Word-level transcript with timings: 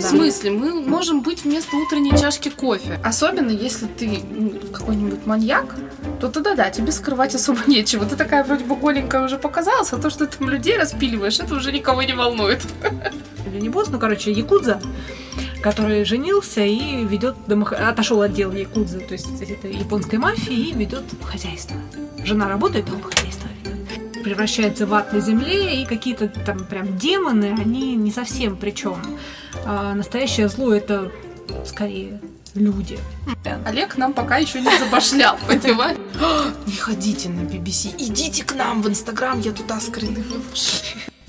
В 0.00 0.02
смысле? 0.02 0.50
Мы 0.50 0.80
можем 0.80 1.20
быть 1.22 1.44
вместо 1.44 1.76
утренней 1.76 2.16
чашки 2.18 2.48
кофе. 2.48 2.98
Особенно, 3.04 3.50
если 3.50 3.86
ты 3.86 4.20
ну, 4.30 4.52
какой-нибудь 4.72 5.26
маньяк, 5.26 5.76
то 6.20 6.28
тогда 6.28 6.54
да, 6.54 6.70
тебе 6.70 6.92
скрывать 6.92 7.34
особо 7.34 7.60
нечего. 7.66 8.04
Ты 8.06 8.16
такая 8.16 8.44
вроде 8.44 8.64
бы 8.64 8.76
голенькая 8.76 9.24
уже 9.24 9.38
показалась, 9.38 9.92
а 9.92 9.98
то, 9.98 10.10
что 10.10 10.26
ты 10.26 10.38
там 10.38 10.48
людей 10.48 10.78
распиливаешь, 10.78 11.38
это 11.40 11.54
уже 11.54 11.72
никого 11.72 12.02
не 12.02 12.14
волнует. 12.14 12.62
Или 13.46 13.60
не 13.60 13.68
босс, 13.68 13.88
ну, 13.88 13.98
короче, 13.98 14.32
якудза, 14.32 14.80
который 15.62 16.04
женился 16.04 16.62
и 16.62 17.04
ведет 17.04 17.36
домох... 17.46 17.72
отошел 17.72 18.22
от 18.22 18.32
дел 18.32 18.52
якудзы, 18.52 19.00
то 19.00 19.12
есть 19.12 19.42
это 19.42 19.68
японской 19.68 20.16
мафии, 20.16 20.70
и 20.70 20.72
ведет 20.72 21.04
хозяйство. 21.24 21.76
Жена 22.24 22.48
работает, 22.48 22.86
а 22.90 22.94
он 22.94 23.02
хозяйство. 23.02 23.29
Превращается 24.22 24.86
в 24.86 24.94
ад 24.94 25.12
на 25.12 25.20
земле, 25.20 25.82
и 25.82 25.86
какие-то 25.86 26.28
там 26.28 26.64
прям 26.64 26.96
демоны, 26.98 27.56
они 27.58 27.96
не 27.96 28.10
совсем 28.10 28.56
причем. 28.56 28.98
А 29.64 29.94
настоящее 29.94 30.48
зло 30.48 30.72
это 30.72 31.10
скорее 31.64 32.20
люди. 32.54 32.98
Олег 33.64 33.96
нам 33.96 34.12
пока 34.12 34.36
еще 34.36 34.60
не 34.60 34.78
забашлял, 34.78 35.38
понимаешь? 35.46 35.98
Не 36.66 36.76
ходите 36.76 37.28
на 37.28 37.40
BBC, 37.40 37.94
идите 37.98 38.44
к 38.44 38.54
нам 38.54 38.82
в 38.82 38.88
Инстаграм, 38.88 39.40
я 39.40 39.52
туда 39.52 39.80
скрины 39.80 40.22
выложу. 40.22 40.84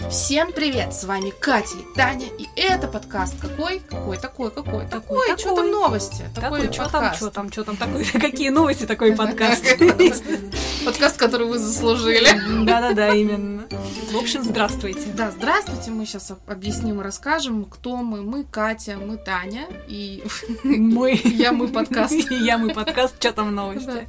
Всем 0.09 0.51
привет, 0.51 0.93
с 0.93 1.03
вами 1.03 1.31
Катя 1.39 1.77
и 1.77 1.95
Таня, 1.95 2.27
и 2.37 2.47
это 2.55 2.87
подкаст 2.87 3.35
какой? 3.39 3.79
Какой 3.79 4.17
такой, 4.17 4.51
какой? 4.51 4.85
Такой, 4.87 5.27
Такой, 5.27 5.37
что 5.37 5.55
там 5.55 5.71
новости? 5.71 6.23
Такой, 6.35 6.71
что 6.71 6.89
там, 6.89 7.13
что 7.13 7.29
там, 7.29 7.51
что 7.51 7.63
там, 7.63 7.77
такой, 7.77 8.05
какие 8.13 8.49
новости, 8.49 8.85
такой 8.85 9.15
подкаст. 9.15 9.63
Подкаст, 10.85 11.17
который 11.17 11.45
вы 11.45 11.59
заслужили. 11.59 12.27
Да-да-да, 12.65 13.13
именно. 13.13 13.67
В 14.11 14.17
общем, 14.17 14.43
здравствуйте. 14.43 15.11
Да, 15.15 15.29
здравствуйте, 15.29 15.91
мы 15.91 16.05
сейчас 16.05 16.33
объясним 16.47 16.99
и 16.99 17.03
расскажем, 17.03 17.65
кто 17.65 17.97
мы. 17.97 18.23
Мы 18.23 18.43
Катя, 18.43 18.97
мы 18.97 19.17
Таня, 19.17 19.67
и 19.87 20.23
Мы. 20.63 21.21
я, 21.23 21.51
мы 21.51 21.67
подкаст. 21.67 22.31
Я, 22.31 22.57
мы 22.57 22.73
подкаст, 22.73 23.15
что 23.19 23.31
там 23.31 23.53
новости. 23.53 24.07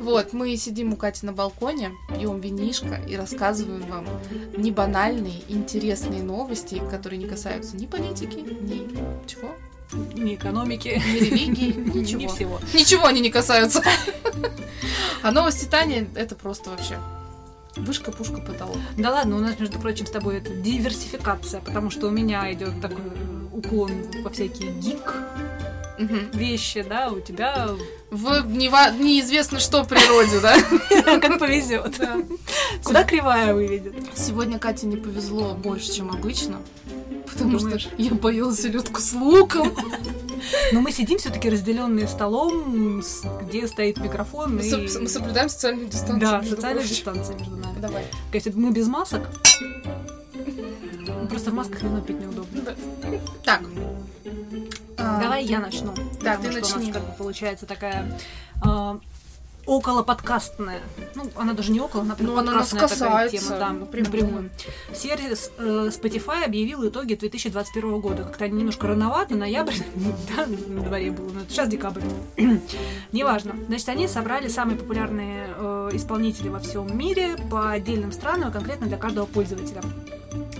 Вот, 0.00 0.32
мы 0.32 0.56
сидим 0.56 0.92
у 0.92 0.96
Кати 0.96 1.24
на 1.24 1.32
балконе, 1.32 1.92
пьем 2.08 2.40
винишко 2.40 3.00
и 3.08 3.16
рассказываем 3.16 3.82
вам 3.82 4.06
не 4.56 4.72
банальные, 5.20 5.42
интересные 5.48 6.22
новости, 6.22 6.80
которые 6.90 7.18
не 7.18 7.28
касаются 7.28 7.76
ни 7.76 7.86
политики, 7.86 8.36
ни 8.36 8.88
чего, 9.26 9.54
Ни 10.14 10.34
экономики, 10.34 11.00
ни 11.06 11.18
религии, 11.18 11.72
ни 11.94 11.98
ничего. 12.00 12.28
всего. 12.28 12.60
Ничего 12.74 13.06
они 13.06 13.20
не 13.20 13.30
касаются. 13.30 13.82
А 15.22 15.32
новости 15.32 15.66
Тани 15.66 16.06
это 16.14 16.34
просто 16.34 16.70
вообще 16.70 16.96
вышка, 17.76 18.10
пушка, 18.10 18.38
потолок. 18.40 18.78
Да 18.96 19.10
ладно, 19.10 19.36
у 19.36 19.38
нас, 19.40 19.58
между 19.58 19.78
прочим, 19.78 20.06
с 20.06 20.10
тобой 20.10 20.38
это 20.38 20.48
диверсификация, 20.50 21.60
потому 21.60 21.90
что 21.90 22.06
у 22.08 22.10
меня 22.10 22.50
идет 22.54 22.80
такой 22.80 23.04
уклон 23.52 23.92
во 24.24 24.30
всякие 24.30 24.72
гик 24.72 25.12
Мгм. 26.00 26.30
вещи, 26.32 26.82
да, 26.88 27.10
у 27.10 27.20
тебя 27.20 27.68
В 28.10 28.26
нева- 28.46 28.96
неизвестно 28.98 29.60
что 29.60 29.84
природе, 29.84 30.40
да? 30.40 30.56
как 31.20 31.38
повезет. 31.38 31.96
Да. 31.98 32.16
Куда 32.82 33.04
кривая 33.04 33.54
выведет? 33.54 33.94
Сегодня 34.14 34.58
Кате 34.58 34.86
не 34.86 34.96
повезло 34.96 35.54
больше, 35.54 35.92
чем 35.92 36.10
обычно. 36.10 36.60
Потому 37.30 37.58
что 37.58 37.78
я 37.98 38.10
боялась 38.12 38.60
селедку 38.60 39.00
с 39.00 39.12
луком. 39.12 39.72
Но 40.72 40.80
мы 40.80 40.90
сидим 40.90 41.18
все-таки 41.18 41.48
разделенные 41.50 42.08
столом, 42.08 43.02
где 43.42 43.68
стоит 43.68 43.98
микрофон. 43.98 44.56
Мы, 44.56 44.62
и... 44.62 44.98
мы 44.98 45.08
соблюдаем 45.08 45.48
социальную 45.48 45.86
дистанцию. 45.88 46.18
Да, 46.20 46.42
социальная 46.42 46.82
прочим. 46.82 46.96
дистанция 46.96 47.36
между 47.36 47.56
нами. 47.56 47.78
Давай. 47.78 48.04
Это 48.32 48.50
мы 48.54 48.72
без 48.72 48.88
масок. 48.88 49.28
Просто 51.28 51.50
в 51.50 51.54
масках 51.54 51.82
вино 51.82 52.00
пить 52.00 52.20
неудобно. 52.20 52.74
Так. 53.44 53.60
А, 55.00 55.20
Давай 55.20 55.44
я 55.44 55.60
начну. 55.60 55.94
Да, 56.22 56.36
ты 56.36 56.50
что 56.50 56.58
у 56.60 56.78
начни. 56.78 56.92
нас 56.92 56.94
как 56.94 57.06
бы 57.06 57.12
получается 57.16 57.66
такая 57.66 58.18
а, 58.62 58.98
около 59.66 60.02
подкастная. 60.02 60.80
Ну, 61.14 61.30
она 61.36 61.52
даже 61.54 61.72
не 61.72 61.80
около, 61.80 62.02
она 62.02 62.14
прям 62.14 62.30
Ну, 62.30 62.38
она 62.38 62.52
нас 62.52 62.70
подкастная 62.70 63.08
такая 63.08 63.28
тема, 63.30 63.50
да, 63.50 63.72
напрямую. 63.72 64.04
напрямую. 64.04 64.50
Сервис 64.94 65.50
э, 65.58 65.90
Spotify 65.90 66.44
объявил 66.44 66.86
итоги 66.88 67.14
2021 67.14 68.00
года. 68.00 68.24
Как-то 68.24 68.44
они 68.44 68.58
немножко 68.58 68.86
рановато, 68.88 69.34
ноябрь 69.36 69.74
да, 70.36 70.46
на 70.46 70.82
дворе 70.82 71.10
был, 71.10 71.30
но 71.32 71.40
сейчас 71.48 71.68
декабрь. 71.68 72.02
Неважно. 73.12 73.54
Значит, 73.68 73.88
они 73.88 74.08
собрали 74.08 74.48
самые 74.48 74.76
популярные 74.76 75.46
э, 75.56 75.90
исполнители 75.92 76.48
во 76.48 76.58
всем 76.60 76.96
мире 76.96 77.36
по 77.50 77.70
отдельным 77.70 78.12
странам, 78.12 78.50
и 78.50 78.52
конкретно 78.52 78.86
для 78.86 78.96
каждого 78.96 79.26
пользователя. 79.26 79.82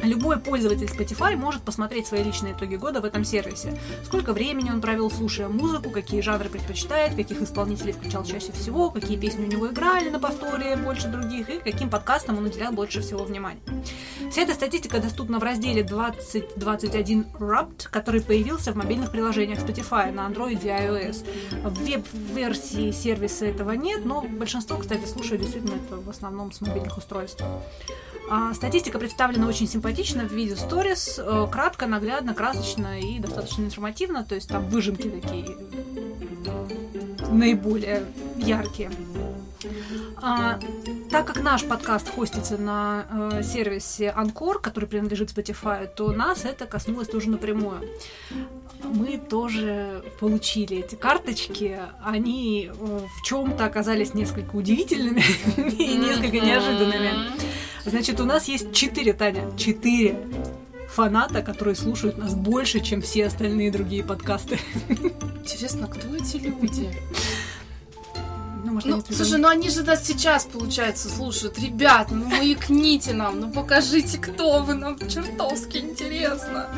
Любой 0.03 0.39
пользователь 0.39 0.87
Spotify 0.87 1.37
может 1.37 1.63
посмотреть 1.63 2.07
свои 2.07 2.23
личные 2.23 2.55
итоги 2.55 2.77
года 2.77 3.01
в 3.01 3.05
этом 3.05 3.25
сервисе. 3.25 3.79
Сколько 4.05 4.33
времени 4.33 4.71
он 4.71 4.81
провел, 4.81 5.11
слушая 5.11 5.49
музыку, 5.49 5.91
какие 5.91 6.21
жанры 6.21 6.49
предпочитает, 6.49 7.15
каких 7.15 7.43
исполнителей 7.43 7.93
включал 7.93 8.25
чаще 8.25 8.53
всего, 8.53 8.91
какие 8.91 9.19
песни 9.19 9.45
у 9.45 9.49
него 9.49 9.69
играли 9.69 10.09
на 10.09 10.19
повторе 10.19 10.77
больше 10.77 11.09
других 11.09 11.49
и 11.51 11.59
каким 11.59 11.91
подкастам 11.91 12.39
он 12.39 12.47
уделял 12.47 12.73
больше 12.73 13.03
всего 13.03 13.25
внимания. 13.25 13.61
Вся 14.31 14.43
эта 14.43 14.55
статистика 14.55 15.01
доступна 15.01 15.39
в 15.39 15.43
разделе 15.43 15.83
2021 15.83 17.27
Wrapped, 17.39 17.89
который 17.91 18.23
появился 18.23 18.73
в 18.73 18.77
мобильных 18.77 19.11
приложениях 19.11 19.59
Spotify 19.59 20.13
на 20.13 20.29
Android 20.29 20.63
и 20.63 20.69
iOS. 20.69 21.27
В 21.65 21.85
веб-версии 21.85 22.91
сервиса 22.91 23.47
этого 23.47 23.73
нет, 23.73 24.05
но 24.05 24.23
большинство, 24.23 24.77
кстати, 24.77 25.05
слушает 25.07 25.43
действительно 25.43 25.75
это 25.75 25.97
в 25.97 26.09
основном 26.09 26.53
с 26.53 26.61
мобильных 26.61 26.97
устройств. 26.97 27.43
А, 28.33 28.55
Статистика 28.55 29.01
представлена 29.01 29.49
очень 29.49 29.67
симпатично 29.91 30.25
в 30.25 30.33
виде 30.33 30.55
сторис, 30.55 31.19
э, 31.19 31.47
кратко, 31.51 31.87
наглядно, 31.87 32.33
красочно 32.33 33.01
и 33.01 33.19
достаточно 33.19 33.65
информативно, 33.65 34.25
то 34.25 34.37
есть 34.37 34.49
там 34.49 34.69
выжимки 34.69 35.09
такие 35.09 35.57
наиболее 37.29 38.05
яркие. 38.37 38.91
А, 40.23 40.61
так 41.11 41.27
как 41.27 41.43
наш 41.43 41.65
подкаст 41.65 42.09
хостится 42.09 42.57
на 42.57 43.05
э, 43.33 43.43
сервисе 43.43 44.11
Анкор, 44.11 44.61
который 44.61 44.85
принадлежит 44.85 45.31
Spotify, 45.31 45.89
то 45.93 46.13
нас 46.13 46.45
это 46.45 46.67
коснулось 46.67 47.09
тоже 47.09 47.31
напрямую. 47.31 47.81
Мы 48.85 49.19
тоже 49.19 50.05
получили 50.21 50.79
эти 50.79 50.95
карточки. 50.95 51.81
Они 52.05 52.71
э, 52.73 52.73
в 52.73 53.27
чем-то 53.27 53.65
оказались 53.65 54.15
несколько 54.15 54.55
удивительными 54.55 55.23
и 55.57 55.97
несколько 55.97 56.39
неожиданными. 56.39 57.50
Значит, 57.85 58.21
у 58.21 58.25
нас 58.25 58.49
есть 58.49 58.73
четыре, 58.73 59.13
Таня, 59.13 59.45
четыре 59.57 60.17
фаната, 60.89 61.43
которые 61.43 61.75
слушают 61.75 62.19
нас 62.19 62.35
больше, 62.35 62.81
чем 62.81 63.01
все 63.01 63.27
остальные 63.27 63.71
другие 63.71 64.05
подкасты. 64.05 64.59
Интересно, 64.89 65.87
кто 65.87 66.15
эти 66.15 66.37
люди? 66.37 66.91
Ну, 68.65 68.73
может, 68.73 68.89
Ну, 68.89 68.97
они 68.97 69.05
слушай, 69.17 69.39
ну 69.39 69.49
они 69.49 69.71
же 69.71 69.83
нас 69.83 70.07
сейчас, 70.07 70.45
получается, 70.45 71.09
слушают. 71.09 71.59
Ребят, 71.59 72.09
ну 72.11 72.27
маякните 72.27 73.15
нам, 73.15 73.41
ну 73.41 73.51
покажите, 73.51 74.19
кто 74.19 74.63
вы, 74.63 74.75
нам 74.75 74.99
чертовски 74.99 75.79
интересно. 75.79 76.69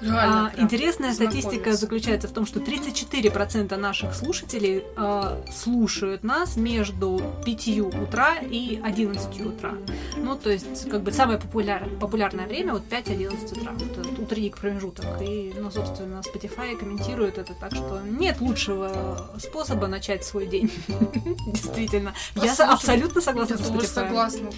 Реально. 0.00 0.52
А, 0.56 0.60
интересная 0.60 1.12
статистика 1.12 1.72
заключается 1.72 2.28
в 2.28 2.32
том, 2.32 2.46
что 2.46 2.60
34% 2.60 3.76
наших 3.76 4.14
слушателей 4.14 4.84
а, 4.96 5.42
слушают 5.52 6.22
нас 6.22 6.56
между 6.56 7.20
5 7.44 7.68
утра 8.02 8.36
и 8.36 8.80
11 8.82 9.40
утра. 9.40 9.74
Ну, 10.16 10.36
то 10.36 10.50
есть, 10.50 10.88
как 10.88 11.02
бы 11.02 11.12
самое 11.12 11.38
популяр- 11.38 11.88
популярное 11.98 12.46
время 12.46 12.74
вот 12.74 12.82
5-11 12.88 13.60
утра. 13.60 13.72
Вот 13.72 13.98
этот 13.98 14.18
утренник 14.18 14.58
промежуток. 14.58 15.04
И, 15.20 15.52
ну, 15.58 15.70
собственно, 15.70 16.20
Spotify 16.20 16.76
комментирует 16.76 17.38
это 17.38 17.54
так, 17.54 17.74
что 17.74 18.00
нет 18.04 18.40
лучшего 18.40 19.30
способа 19.38 19.86
начать 19.88 20.24
свой 20.24 20.46
день. 20.46 20.70
Действительно. 21.46 22.14
Я 22.36 22.52
абсолютно 22.54 23.20
согласна 23.20 23.56
с 23.58 23.60
Spotify. 23.62 23.86
согласна. 23.86 24.50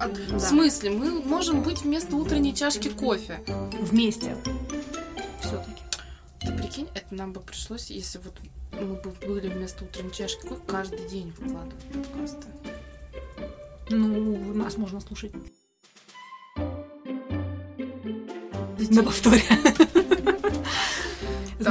А, 0.00 0.08
В 0.36 0.40
смысле, 0.40 0.90
мы 0.90 1.20
можем 1.22 1.62
быть 1.62 1.82
вместо 1.82 2.16
утренней 2.16 2.54
чашки 2.54 2.88
кофе. 2.88 3.40
Вместе. 3.80 4.36
Прикинь, 6.72 6.88
это 6.94 7.14
нам 7.14 7.34
бы 7.34 7.40
пришлось, 7.40 7.90
если 7.90 8.18
вот 8.20 8.32
мы 8.72 8.94
бы 8.94 9.10
были 9.26 9.48
вместо 9.48 9.84
утренней 9.84 10.10
чашки 10.10 10.46
кофе, 10.46 10.62
каждый 10.66 11.06
день 11.06 11.30
выкладывать 11.36 11.84
подкасты. 11.92 12.46
Ну, 13.90 14.54
нас 14.54 14.78
можно 14.78 14.98
слушать 15.00 15.32
на 18.88 19.02
повторе. 19.02 19.42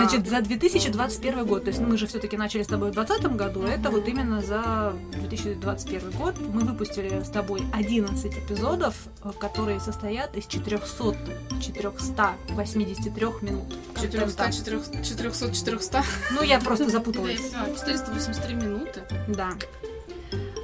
Значит, 0.01 0.27
за 0.27 0.41
2021 0.41 1.45
год, 1.45 1.63
то 1.63 1.69
есть 1.69 1.79
мы 1.79 1.97
же 1.97 2.07
все-таки 2.07 2.37
начали 2.37 2.63
с 2.63 2.67
тобой 2.67 2.89
в 2.89 2.93
2020 2.93 3.35
году, 3.35 3.63
это 3.63 3.89
вот 3.91 4.07
именно 4.07 4.41
за 4.41 4.93
2021 5.13 6.11
год 6.11 6.35
мы 6.39 6.61
выпустили 6.61 7.21
с 7.23 7.29
тобой 7.29 7.61
11 7.73 8.25
эпизодов, 8.37 8.95
э, 9.23 9.31
которые 9.39 9.79
состоят 9.79 10.35
из 10.35 10.47
400, 10.47 11.15
483 11.61 13.25
минут. 13.41 13.73
400, 13.99 14.51
400, 14.51 15.03
400, 15.03 15.53
400. 15.53 16.03
Ну, 16.31 16.41
я 16.43 16.59
просто 16.59 16.89
запуталась. 16.89 17.39
я 17.39 17.59
поняла, 17.59 17.77
483 17.77 18.55
минуты. 18.55 19.01
Да. 19.27 19.51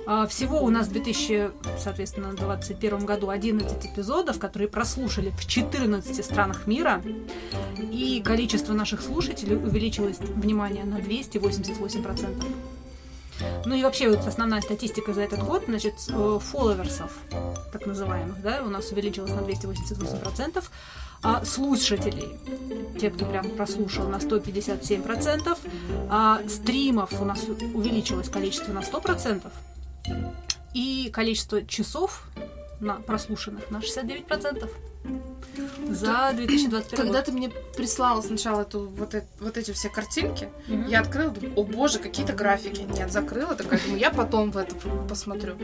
А, 0.10 0.26
Всего 0.26 0.64
у 0.64 0.70
нас 0.70 0.88
в 0.88 0.94
2000, 0.94 1.52
соответственно, 1.78 2.30
2021 2.30 3.06
году 3.06 3.30
11 3.30 3.86
эпизодов, 3.86 4.40
которые 4.40 4.70
прослушали 4.70 5.32
в 5.32 5.46
14 5.46 6.24
странах 6.24 6.66
мира. 6.66 7.04
И 7.92 8.22
количество 8.24 8.74
наших 8.74 9.02
слушателей 9.02 9.58
увеличилось, 9.58 10.20
внимание, 10.20 10.86
на 10.86 11.00
288%. 11.00 12.42
Ну 13.66 13.76
и 13.76 13.84
вообще 13.84 14.10
вот 14.10 14.26
основная 14.26 14.62
статистика 14.62 15.14
за 15.14 15.22
этот 15.22 15.44
год, 15.44 15.66
значит, 15.68 15.96
э, 16.10 16.40
фолловерсов, 16.42 17.12
так 17.74 17.86
называемых, 17.86 18.42
да, 18.42 18.64
у 18.64 18.70
нас 18.70 18.90
увеличилось 18.92 19.32
на 19.32 19.42
288%, 19.42 20.64
а 21.22 21.44
слушателей, 21.44 22.30
те, 23.00 23.10
кто 23.10 23.26
прям 23.26 23.50
прослушал, 23.50 24.08
на 24.08 24.18
157%, 24.18 25.58
а 26.10 26.40
стримов 26.48 27.22
у 27.22 27.26
нас 27.26 27.44
увеличилось 27.74 28.30
количество 28.30 28.72
на 28.72 28.80
100%, 28.80 29.52
и 30.78 31.10
количество 31.10 31.66
часов 31.66 32.24
на 32.80 32.96
прослушанных 32.96 33.72
на 33.72 33.80
69% 33.80 34.70
за 35.90 36.32
2021 36.36 36.98
Когда 36.98 37.14
год. 37.20 37.26
ты 37.26 37.32
мне 37.32 37.50
прислала 37.76 38.22
сначала 38.22 38.62
эту, 38.62 38.88
вот, 38.90 39.16
э- 39.16 39.26
вот 39.40 39.58
эти 39.58 39.72
все 39.72 39.90
картинки, 39.90 40.50
Мгм. 40.68 40.88
я 40.88 41.00
открыла, 41.00 41.32
думаю, 41.32 41.54
о 41.58 41.64
боже, 41.64 41.98
какие-то 42.00 42.34
графики. 42.34 42.82
Нет, 42.82 43.12
закрыла, 43.12 43.56
такая, 43.56 43.80
думаю, 43.80 44.00
я 44.00 44.12
потом 44.12 44.52
в 44.52 44.58
это 44.58 44.76
посмотрю. 45.10 45.56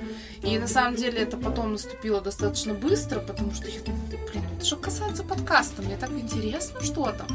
И 0.41 0.57
на 0.57 0.67
самом 0.67 0.95
деле 0.95 1.19
это 1.19 1.37
потом 1.37 1.73
наступило 1.73 2.21
достаточно 2.21 2.73
быстро, 2.73 3.19
потому 3.19 3.53
что 3.53 3.67
я 3.67 3.79
думаю, 3.81 4.01
«Да, 4.09 4.17
блин, 4.31 4.43
это 4.57 4.65
что 4.65 4.77
касается 4.77 5.23
подкаста, 5.23 5.81
мне 5.83 5.97
так 5.97 6.09
интересно, 6.11 6.81
что 6.81 7.11
там. 7.11 7.27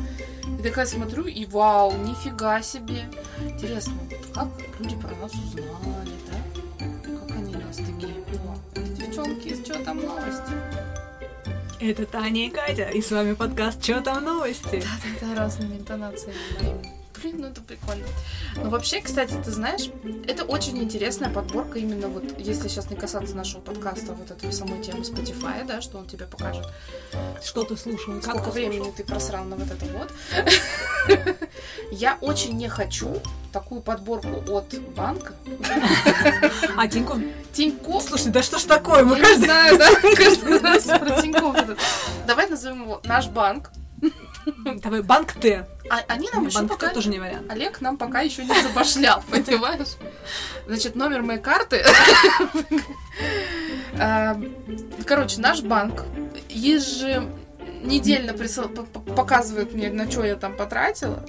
И 0.58 0.62
такая 0.62 0.86
смотрю, 0.86 1.26
и 1.26 1.44
вау, 1.46 1.92
нифига 1.98 2.62
себе. 2.62 3.04
Интересно, 3.44 3.92
вот 4.10 4.34
как 4.34 4.48
люди 4.80 4.96
про 4.96 5.14
нас 5.16 5.32
узнали, 5.32 5.69
девчонки, 9.19 9.49
из 9.49 9.85
там 9.85 10.00
новости? 10.00 10.53
Это 11.81 12.06
Таня 12.06 12.47
и 12.47 12.50
Катя, 12.50 12.88
и 12.88 13.00
с 13.00 13.11
вами 13.11 13.35
подкаст 13.35 13.82
«Чё 13.82 14.00
там 14.00 14.25
новости?». 14.25 14.82
Да, 14.82 15.20
тогда 15.20 15.41
разными 15.41 15.76
интонациями 15.76 16.37
моими. 16.61 16.98
Блин, 17.23 17.37
ну 17.38 17.47
это 17.49 17.61
прикольно. 17.61 18.06
Но 18.56 18.70
вообще, 18.70 19.00
кстати, 19.00 19.35
ты 19.44 19.50
знаешь, 19.50 19.91
это 20.26 20.44
очень 20.44 20.79
интересная 20.79 21.31
подборка 21.31 21.79
именно 21.79 22.09
вот, 22.09 22.38
если 22.38 22.69
сейчас 22.69 22.91
не 22.91 22.97
касаться 22.97 23.35
нашего 23.35 23.61
подкаста, 23.61 24.12
вот 24.12 24.31
этой 24.31 24.53
самой 24.53 24.82
темы 24.82 25.00
Spotify, 25.00 25.67
да, 25.67 25.81
что 25.81 25.99
он 25.99 26.06
тебе 26.06 26.26
покажет. 26.26 26.67
Что 27.43 27.65
ты 27.65 27.76
слушал? 27.76 28.20
Сколько 28.23 28.44
ты 28.44 28.50
времени 28.50 28.79
слушал? 28.79 28.94
ты 28.94 29.05
просрал 29.05 29.44
на 29.44 29.56
вот 29.56 29.69
это 29.70 29.87
вот. 29.87 30.12
Я 31.91 32.19
очень 32.20 32.56
не 32.56 32.69
хочу 32.69 33.21
такую 33.53 33.81
подборку 33.81 34.43
от 34.53 34.79
банка. 34.94 35.35
А, 36.76 36.87
Тинькофф? 36.87 37.19
Тинькофф. 37.53 38.03
Слушай, 38.03 38.32
да 38.32 38.43
что 38.43 38.59
ж 38.59 38.62
такое? 38.62 39.05
Мы 39.05 39.19
каждый... 39.19 39.44
знаю, 39.44 39.79
да, 39.79 39.88
каждый 40.17 40.61
раз 40.61 40.85
про 40.85 41.23
Тинькофф 41.23 41.56
этот. 41.56 41.79
Давай 42.26 42.49
назовем 42.49 42.82
его 42.82 43.00
наш 43.05 43.29
банк. 43.29 43.71
Давай, 44.83 45.03
банк 45.03 45.33
Т. 45.33 45.67
А 45.91 46.00
они 46.09 46.29
нам 46.33 46.47
еще 46.47 46.59
Банк 46.59 46.71
пока 46.71 46.89
Т 46.89 46.95
тоже 46.95 47.09
не 47.09 47.19
вариант. 47.19 47.50
Олег 47.50 47.81
нам 47.81 47.97
пока 47.97 48.21
еще 48.21 48.45
не 48.45 48.62
забашлял, 48.62 49.23
понимаешь? 49.31 49.97
Значит, 50.67 50.95
номер 50.97 51.23
моей 51.23 51.41
карты. 51.41 51.83
А, 54.00 54.41
Короче, 55.06 55.41
наш 55.41 55.62
банк 55.62 56.05
еженедельно 56.49 58.31
присыл- 58.33 58.69
показывает 59.17 59.75
мне, 59.75 59.91
на 59.91 60.09
что 60.09 60.25
я 60.25 60.37
там 60.37 60.56
потратила. 60.56 61.25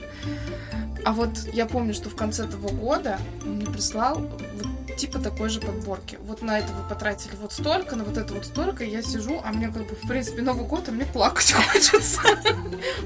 А 1.05 1.13
вот 1.13 1.29
я 1.53 1.65
помню, 1.65 1.93
что 1.93 2.09
в 2.09 2.15
конце 2.15 2.45
того 2.45 2.69
года 2.69 3.19
он 3.43 3.55
мне 3.55 3.65
прислал 3.65 4.21
типа 4.99 5.19
такой 5.19 5.49
же 5.49 5.61
подборки. 5.61 6.19
Вот 6.23 6.41
на 6.41 6.59
это 6.59 6.67
вы 6.73 6.89
потратили 6.89 7.31
вот 7.41 7.53
столько, 7.53 7.95
на 7.95 8.03
вот 8.03 8.17
это 8.17 8.33
вот 8.33 8.45
столько, 8.45 8.83
я 8.83 9.01
сижу, 9.01 9.41
а 9.43 9.51
мне 9.53 9.67
как 9.67 9.87
бы, 9.87 9.95
в 9.95 10.07
принципе, 10.07 10.41
Новый 10.41 10.65
год, 10.65 10.89
а 10.89 10.91
мне 10.91 11.05
плакать 11.05 11.51
хочется. 11.71 12.21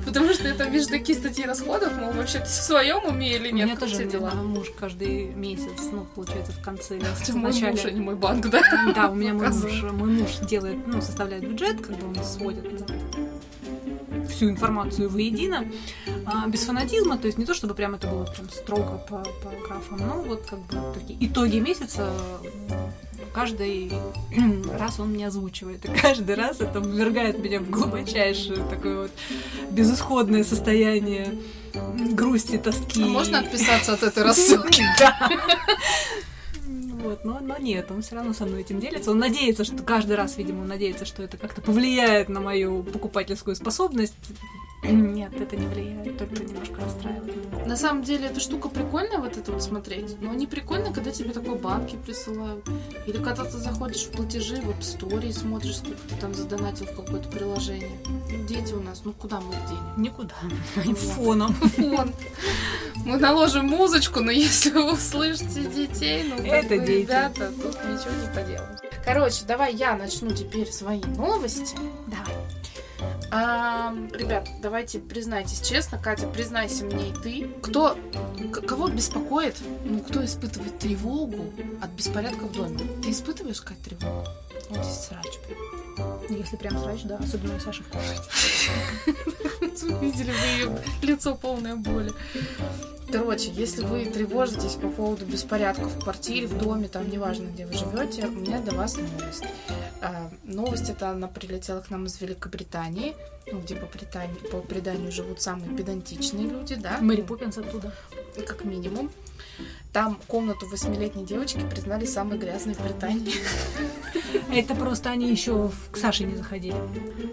Потому 0.03 0.33
что 0.33 0.47
я 0.47 0.55
там 0.55 0.71
вижу 0.71 0.87
такие 0.89 1.17
статьи 1.17 1.45
расходов, 1.45 1.93
мол, 1.95 2.11
вообще 2.13 2.39
ты 2.39 2.45
в 2.45 2.49
своем 2.49 3.05
уме 3.05 3.35
или 3.35 3.51
У 3.51 3.53
меня 3.53 3.65
нет, 3.65 3.79
как 3.79 3.87
тоже 3.89 3.97
у 3.97 3.99
меня, 3.99 4.11
дела? 4.11 4.31
да, 4.31 4.41
муж 4.41 4.71
каждый 4.79 5.25
месяц, 5.27 5.89
ну, 5.91 6.05
получается, 6.15 6.51
в 6.51 6.61
конце 6.63 6.95
месяца, 6.97 7.37
мой 7.37 7.51
муж, 7.53 7.85
а 7.85 7.91
не 7.91 8.01
мой 8.01 8.15
банк, 8.15 8.47
да? 8.49 8.61
Да, 8.95 9.09
у 9.11 9.15
меня 9.15 9.33
мой 9.33 9.49
муж, 9.49 9.83
мой 9.83 10.09
муж 10.09 10.31
делает, 10.49 10.87
ну, 10.87 10.99
составляет 10.99 11.47
бюджет, 11.47 11.79
как 11.85 11.95
бы 11.97 12.07
он 12.07 12.23
сводит 12.25 12.65
всю 14.43 14.49
информацию 14.49 15.09
воедино, 15.09 15.65
а, 16.25 16.47
без 16.47 16.63
фанатизма, 16.63 17.17
то 17.17 17.27
есть 17.27 17.37
не 17.37 17.45
то, 17.45 17.53
чтобы 17.53 17.73
прям 17.73 17.95
это 17.95 18.07
было 18.07 18.25
прям 18.25 18.49
строго 18.49 18.97
по, 19.09 19.17
по 19.19 19.67
графам, 19.67 19.99
но 19.99 20.21
вот 20.21 20.45
как 20.49 20.59
бы 20.59 20.93
такие 20.93 21.25
итоги 21.25 21.59
месяца 21.59 22.11
каждый 23.33 23.93
раз 24.79 24.99
он 24.99 25.11
мне 25.11 25.27
озвучивает, 25.27 25.85
и 25.85 25.87
каждый 25.87 26.35
раз 26.35 26.59
это 26.59 26.79
ввергает 26.79 27.39
меня 27.39 27.61
в 27.61 27.69
глубочайшее 27.69 28.57
такое 28.69 29.03
вот 29.03 29.11
безысходное 29.71 30.43
состояние 30.43 31.39
грусти, 31.73 32.57
тоски. 32.57 33.03
А 33.03 33.07
Можно 33.07 33.39
отписаться 33.39 33.93
от 33.93 34.03
этой 34.03 34.23
рассылки? 34.27 34.83
Да. 34.99 35.29
Вот, 37.13 37.25
но, 37.25 37.39
но 37.39 37.57
нет, 37.59 37.91
он 37.91 38.01
все 38.01 38.15
равно 38.15 38.33
со 38.33 38.45
мной 38.45 38.61
этим 38.61 38.79
делится. 38.79 39.11
Он 39.11 39.19
надеется, 39.19 39.63
что 39.63 39.83
каждый 39.83 40.15
раз, 40.15 40.37
видимо, 40.37 40.61
он 40.61 40.67
надеется, 40.67 41.05
что 41.05 41.21
это 41.21 41.37
как-то 41.37 41.61
повлияет 41.61 42.27
на 42.27 42.39
мою 42.39 42.81
покупательскую 42.83 43.55
способность. 43.55 44.15
Нет, 44.83 45.33
это 45.39 45.55
не 45.55 45.67
влияет, 45.67 46.17
только 46.17 46.43
немножко 46.43 46.81
расстраивает. 46.81 47.65
На 47.65 47.77
самом 47.77 48.03
деле, 48.03 48.27
эта 48.27 48.39
штука 48.39 48.67
прикольная, 48.67 49.19
вот 49.19 49.37
это 49.37 49.51
вот 49.51 49.63
смотреть. 49.63 50.19
Но 50.21 50.33
не 50.33 50.47
прикольно, 50.47 50.93
когда 50.93 51.11
тебе 51.11 51.31
такой 51.31 51.55
банки 51.55 51.95
присылают. 51.95 52.65
Или 53.07 53.17
когда 53.23 53.45
ты 53.45 53.57
заходишь 53.57 54.03
в 54.03 54.11
платежи, 54.11 54.57
в 54.57 54.69
App 54.69 54.79
Store 54.81 55.25
и 55.25 55.31
смотришь, 55.31 55.77
сколько 55.77 56.01
ты 56.09 56.15
там 56.19 56.33
задонатил 56.33 56.85
в 56.87 56.95
какое-то 56.95 57.29
приложение. 57.29 57.97
Дети 58.47 58.73
у 58.73 58.81
нас, 58.81 59.01
ну 59.05 59.13
куда 59.13 59.39
мы 59.39 59.53
их 59.53 59.65
денем? 59.67 59.93
Никуда. 59.97 60.35
Фоном. 61.15 61.53
Фон. 61.77 62.13
Мы 63.05 63.17
наложим 63.17 63.65
музычку, 63.67 64.19
но 64.19 64.31
если 64.31 64.71
вы 64.71 64.93
услышите 64.93 65.63
детей, 65.63 66.25
ну 66.29 66.43
Это 66.43 66.77
дети. 66.77 67.01
ребята, 67.01 67.51
тут 67.51 67.75
ничего 67.85 68.11
не 68.21 68.35
поделаешь. 68.35 68.79
Короче, 69.05 69.43
давай 69.45 69.73
я 69.75 69.95
начну 69.95 70.31
теперь 70.31 70.71
свои 70.71 71.01
новости. 71.17 71.75
Давай. 72.07 72.42
А, 73.35 73.91
ребят, 74.13 74.47
давайте 74.61 74.99
признайтесь 74.99 75.59
честно, 75.61 75.97
Катя, 75.97 76.27
признайся 76.27 76.85
мне 76.85 77.09
и 77.09 77.13
ты, 77.13 77.47
кто, 77.63 77.97
кого 78.51 78.89
беспокоит, 78.89 79.55
ну, 79.85 80.01
кто 80.01 80.23
испытывает 80.23 80.77
тревогу 80.77 81.51
от 81.81 81.89
беспорядка 81.89 82.43
в 82.43 82.51
доме? 82.51 82.79
Ты 83.01 83.09
испытываешь, 83.09 83.59
Кать, 83.61 83.81
тревогу? 83.81 84.23
Вот 84.69 84.85
здесь 84.85 85.07
срач 85.07 85.39
прям. 85.47 86.37
Если 86.37 86.57
прям 86.57 86.77
срач, 86.77 87.01
да, 87.05 87.17
особенно 87.17 87.55
у 87.55 87.59
Саши 87.59 87.83
кушать. 87.85 88.29
Видели 89.99 90.31
вы 90.31 90.45
ее 90.45 90.79
лицо 91.01 91.33
полное 91.33 91.75
боли. 91.75 92.11
Короче, 93.11 93.49
если 93.51 93.83
вы 93.83 94.05
тревожитесь 94.05 94.75
по 94.75 94.89
поводу 94.89 95.25
беспорядков 95.25 95.95
в 95.95 96.03
квартире, 96.03 96.45
в 96.45 96.57
доме, 96.57 96.87
там, 96.87 97.09
неважно, 97.09 97.47
где 97.47 97.65
вы 97.65 97.73
живете, 97.73 98.27
у 98.27 98.31
меня 98.31 98.59
для 98.59 98.73
вас 98.73 98.95
новость. 98.97 99.43
Новость 100.43 100.89
эта, 100.89 101.09
она 101.09 101.27
прилетела 101.27 101.81
к 101.81 101.89
нам 101.89 102.05
из 102.05 102.19
Великобритании, 102.21 103.15
ну, 103.51 103.59
где 103.59 103.75
по, 103.75 103.85
преданию, 103.85 104.39
по 104.49 104.59
преданию 104.61 105.11
живут 105.11 105.41
самые 105.41 105.75
педантичные 105.75 106.47
люди, 106.47 106.75
да? 106.75 106.99
Мэри 106.99 107.21
Поппинс 107.21 107.57
оттуда. 107.57 107.93
как 108.47 108.63
минимум. 108.65 109.11
Там 109.91 110.19
комнату 110.27 110.67
восьмилетней 110.67 111.23
девочки 111.23 111.61
признали 111.69 112.05
самой 112.05 112.39
грязной 112.39 112.73
в 112.73 112.81
Британии. 112.81 113.35
Это 114.51 114.73
просто 114.73 115.11
они 115.11 115.29
еще 115.29 115.71
к 115.91 115.97
Саше 115.97 116.23
не 116.23 116.35
заходили. 116.35 116.75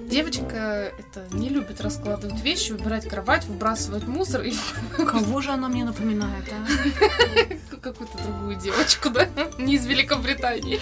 Девочка 0.09 0.93
это 0.99 1.27
не 1.33 1.49
любит 1.49 1.81
раскладывать 1.81 2.41
вещи, 2.43 2.73
убирать 2.73 3.09
кровать, 3.09 3.45
выбрасывать 3.47 4.07
мусор 4.07 4.43
и 4.43 4.53
Кого 4.97 5.41
же 5.41 5.51
она 5.51 5.69
мне 5.69 5.85
напоминает, 5.85 6.45
а? 6.53 7.61
какую-то 7.81 8.19
другую 8.19 8.57
девочку, 8.57 9.11
да? 9.11 9.29
Не 9.59 9.75
из 9.75 9.87
Великобритании. 9.87 10.79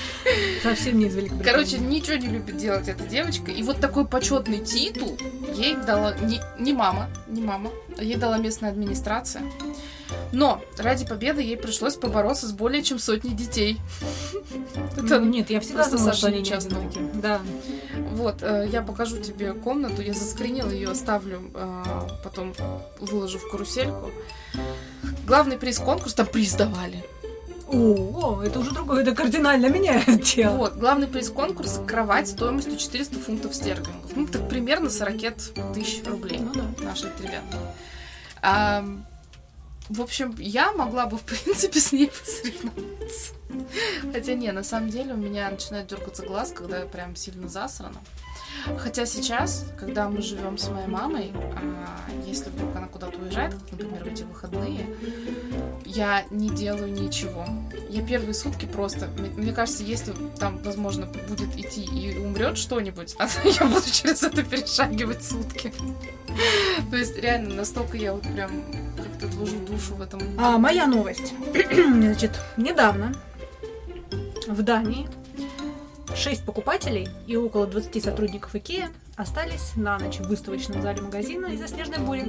Совсем 0.63 0.99
не 0.99 1.07
из 1.07 1.15
Великобритании. 1.15 1.53
Короче, 1.53 1.79
ничего 1.79 2.17
не 2.17 2.29
любит 2.29 2.57
делать 2.57 2.89
эта 2.89 3.05
девочка. 3.05 3.51
И 3.51 3.63
вот 3.63 3.81
такой 3.81 4.07
почетный 4.07 4.59
титул 4.59 5.17
ей 5.55 5.77
дала 5.77 6.15
не, 6.19 6.41
не 6.59 6.73
мама, 6.73 7.09
не 7.29 7.43
мама, 7.43 7.71
а 7.97 8.03
ей 8.03 8.17
дала 8.17 8.39
местная 8.39 8.71
администрация. 8.71 9.43
Но 10.33 10.63
ради 10.77 11.07
победы 11.07 11.43
ей 11.43 11.57
пришлось 11.57 11.97
побороться 11.97 12.47
с 12.47 12.53
более 12.53 12.83
чем 12.83 12.99
сотней 12.99 13.35
детей. 13.35 13.79
Это 14.97 15.19
нет, 15.21 15.51
я 15.51 15.61
всегда 15.61 15.89
думала, 15.89 16.13
что 16.13 16.29
они 16.29 16.39
одиноки. 16.39 16.99
Да. 17.15 17.41
Вот, 18.13 18.43
э, 18.43 18.69
я 18.71 18.83
покажу 18.83 19.19
тебе 19.19 19.53
комнату, 19.53 20.03
я 20.03 20.13
заскринила 20.13 20.71
ее, 20.71 20.91
оставлю, 20.91 21.51
э, 21.55 21.85
потом 22.25 22.55
выложу 23.01 23.39
в 23.39 23.51
карусельку. 23.51 24.11
Главный 25.27 25.59
приз 25.59 25.79
конкурса, 25.79 26.17
там 26.17 26.27
приз 26.27 26.55
давали. 26.55 27.05
О, 27.71 28.41
это 28.43 28.61
уже 28.61 28.71
другое, 28.71 29.03
это 29.03 29.15
кардинально 29.15 29.67
меняет 29.67 30.23
дело. 30.23 30.57
Вот, 30.57 30.77
главный 30.77 31.07
приз 31.07 31.29
конкурса 31.29 31.83
кровать 31.85 32.29
стоимостью 32.29 32.79
400 32.79 33.19
фунтов 33.19 33.55
стерлингов. 33.55 34.17
Ну, 34.17 34.27
так 34.27 34.49
примерно 34.49 34.89
40 34.89 35.75
тысяч 35.75 36.03
рублей. 36.07 36.39
Ну 36.39 36.53
да. 36.55 36.85
Наши 36.85 37.13
ребята. 37.21 37.75
А, 38.41 38.85
в 39.89 40.03
общем, 40.03 40.35
я 40.39 40.73
могла 40.73 41.07
бы, 41.07 41.17
в 41.19 41.23
принципе, 41.23 41.81
с 41.81 41.93
ней 41.93 42.09
посоревноваться. 42.09 43.33
Хотя 44.13 44.35
не, 44.35 44.53
на 44.53 44.63
самом 44.63 44.91
деле 44.91 45.15
у 45.15 45.17
меня 45.17 45.51
начинает 45.51 45.87
дергаться 45.87 46.25
глаз, 46.25 46.53
когда 46.53 46.81
я 46.81 46.87
прям 46.87 47.17
сильно 47.17 47.49
засрана. 47.49 47.99
Хотя 48.79 49.07
сейчас, 49.07 49.67
когда 49.79 50.09
мы 50.09 50.23
живем 50.23 50.59
с 50.59 50.69
моей 50.69 50.87
мамой, 50.87 51.33
а, 51.35 52.11
если 52.27 52.51
вдруг 52.51 52.75
она 52.77 52.87
куда-то 52.87 53.19
уезжает, 53.19 53.55
как, 53.55 53.73
например, 53.73 54.07
эти 54.07 54.23
выходные, 54.23 54.87
я 55.85 56.25
не 56.31 56.51
делаю 56.51 56.93
ничего. 56.93 57.47
Я 57.89 58.05
первые 58.05 58.35
сутки 58.35 58.67
просто... 58.67 59.09
Мне 59.37 59.53
кажется, 59.53 59.83
если 59.83 60.13
там, 60.39 60.59
возможно, 60.63 61.07
будет 61.29 61.57
идти 61.57 61.83
и 61.83 62.19
умрет 62.19 62.59
что-нибудь, 62.59 63.17
а 63.19 63.29
я 63.45 63.67
буду 63.67 63.91
через 63.91 64.23
это 64.23 64.43
перешагивать 64.43 65.25
сутки. 65.25 65.73
То 66.91 66.97
есть, 66.97 67.17
реально, 67.17 67.55
настолько 67.55 67.97
я 67.97 68.13
вот 68.13 68.23
прям 68.23 68.51
как-то 68.97 69.27
отложу 69.27 69.59
душу 69.61 69.95
в 69.95 70.03
этом. 70.03 70.21
А, 70.39 70.59
моя 70.59 70.87
новость. 70.87 71.33
Значит, 71.73 72.33
недавно 72.57 73.15
в 74.47 74.63
Дании 74.63 75.09
6 76.15 76.45
покупателей 76.45 77.09
и 77.27 77.37
около 77.37 77.67
20 77.67 78.03
сотрудников 78.03 78.55
Икеа 78.55 78.89
остались 79.17 79.73
на 79.77 79.99
ночь 79.99 80.19
в 80.19 80.29
выставочном 80.29 80.83
зале 80.83 81.03
магазина 81.03 81.47
из-за 81.47 81.69
снежной 81.69 81.99
бури. 81.99 82.25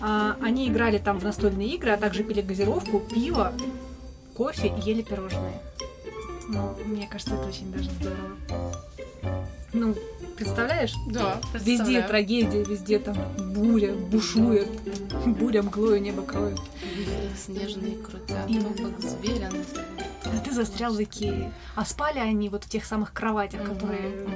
А, 0.00 0.36
они 0.42 0.68
играли 0.68 0.98
там 0.98 1.18
в 1.18 1.24
настольные 1.24 1.68
игры, 1.68 1.90
а 1.90 1.96
также 1.96 2.24
пили 2.24 2.40
газировку, 2.40 3.00
пиво, 3.00 3.52
кофе 4.34 4.68
и 4.68 4.80
ели 4.80 5.02
пирожные. 5.02 5.60
Ну, 6.48 6.74
мне 6.84 7.06
кажется, 7.06 7.34
это 7.34 7.46
очень 7.48 7.72
даже 7.72 7.90
здорово. 7.90 8.72
Ну, 9.72 9.94
представляешь? 10.36 10.92
Да, 11.10 11.40
Везде 11.54 11.76
представляю. 11.76 12.08
трагедия, 12.08 12.64
везде 12.64 12.98
там 12.98 13.16
буря, 13.54 13.94
бушует, 13.94 14.68
буря 15.24 15.62
мглою 15.62 16.02
небо 16.02 16.22
кроет. 16.22 16.58
Снежные 17.46 17.96
крутят, 17.96 18.46
как 18.46 19.00
зверя. 19.00 19.50
А 20.32 20.44
ты 20.44 20.52
застрял 20.52 20.94
в 20.94 21.02
Икее. 21.02 21.52
А 21.74 21.84
спали 21.84 22.18
они 22.18 22.48
вот 22.48 22.64
в 22.64 22.68
тех 22.68 22.84
самых 22.84 23.12
кроватях, 23.12 23.62
которые 23.62 24.26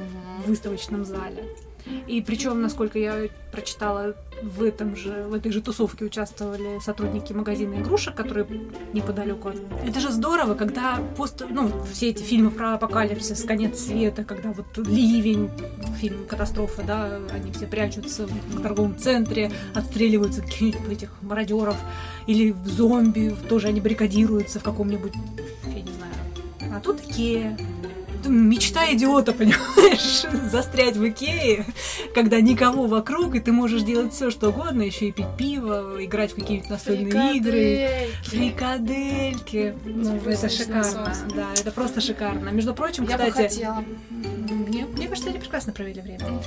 в 0.44 0.48
выставочном 0.48 1.04
зале. 1.04 1.44
И 2.06 2.20
причем, 2.20 2.60
насколько 2.60 2.98
я 2.98 3.28
прочитала, 3.52 4.14
в 4.42 4.62
этом 4.62 4.96
же, 4.96 5.24
в 5.28 5.34
этой 5.34 5.50
же 5.50 5.62
тусовке 5.62 6.04
участвовали 6.04 6.78
сотрудники 6.80 7.32
магазина 7.32 7.80
игрушек, 7.80 8.14
которые 8.14 8.46
неподалеку. 8.92 9.52
Это 9.86 10.00
же 10.00 10.10
здорово, 10.10 10.54
когда 10.54 10.98
пост, 11.16 11.42
ну, 11.48 11.70
все 11.90 12.10
эти 12.10 12.22
фильмы 12.22 12.50
про 12.50 12.74
апокалипсис, 12.74 13.44
конец 13.44 13.78
света, 13.78 14.24
когда 14.24 14.52
вот 14.52 14.66
ливень, 14.76 15.50
фильм 15.98 16.26
катастрофа, 16.26 16.82
да, 16.82 17.20
они 17.32 17.52
все 17.52 17.66
прячутся 17.66 18.26
в 18.26 18.60
торговом 18.60 18.98
центре, 18.98 19.50
отстреливаются 19.74 20.42
каких-нибудь 20.42 20.92
этих 20.92 21.10
мародеров, 21.22 21.76
или 22.26 22.50
в 22.50 22.66
зомби, 22.66 23.34
тоже 23.48 23.68
они 23.68 23.80
баррикадируются 23.80 24.60
в 24.60 24.62
каком-нибудь. 24.62 25.12
А 26.76 26.80
тут 26.80 27.00
Икея. 27.00 27.56
Мечта 28.26 28.92
идиота, 28.92 29.32
понимаешь? 29.32 30.26
Застрять 30.50 30.96
в 30.96 31.08
Икее, 31.08 31.64
когда 32.14 32.40
никого 32.40 32.86
вокруг, 32.86 33.34
и 33.36 33.40
ты 33.40 33.52
можешь 33.52 33.82
делать 33.82 34.12
все, 34.12 34.30
что 34.30 34.48
угодно, 34.50 34.82
еще 34.82 35.06
и 35.08 35.12
пить 35.12 35.26
пиво, 35.38 36.04
играть 36.04 36.32
в 36.32 36.34
какие-нибудь 36.34 36.68
настольные 36.68 37.36
игры. 37.36 37.88
Фрикадельки. 38.24 39.76
Ну, 39.84 40.16
это 40.26 40.48
шикарно. 40.48 41.14
Да, 41.34 41.46
это 41.54 41.70
просто 41.70 42.00
шикарно. 42.00 42.48
Между 42.50 42.74
прочим, 42.74 43.04
Я 43.08 43.16
бы 43.16 43.26
кстати, 43.30 43.54
хотела. 43.54 43.84
мне, 44.10 44.84
мне 44.86 45.08
кажется, 45.08 45.30
они 45.30 45.38
прекрасно 45.38 45.72
провели 45.72 46.00
время. 46.00 46.42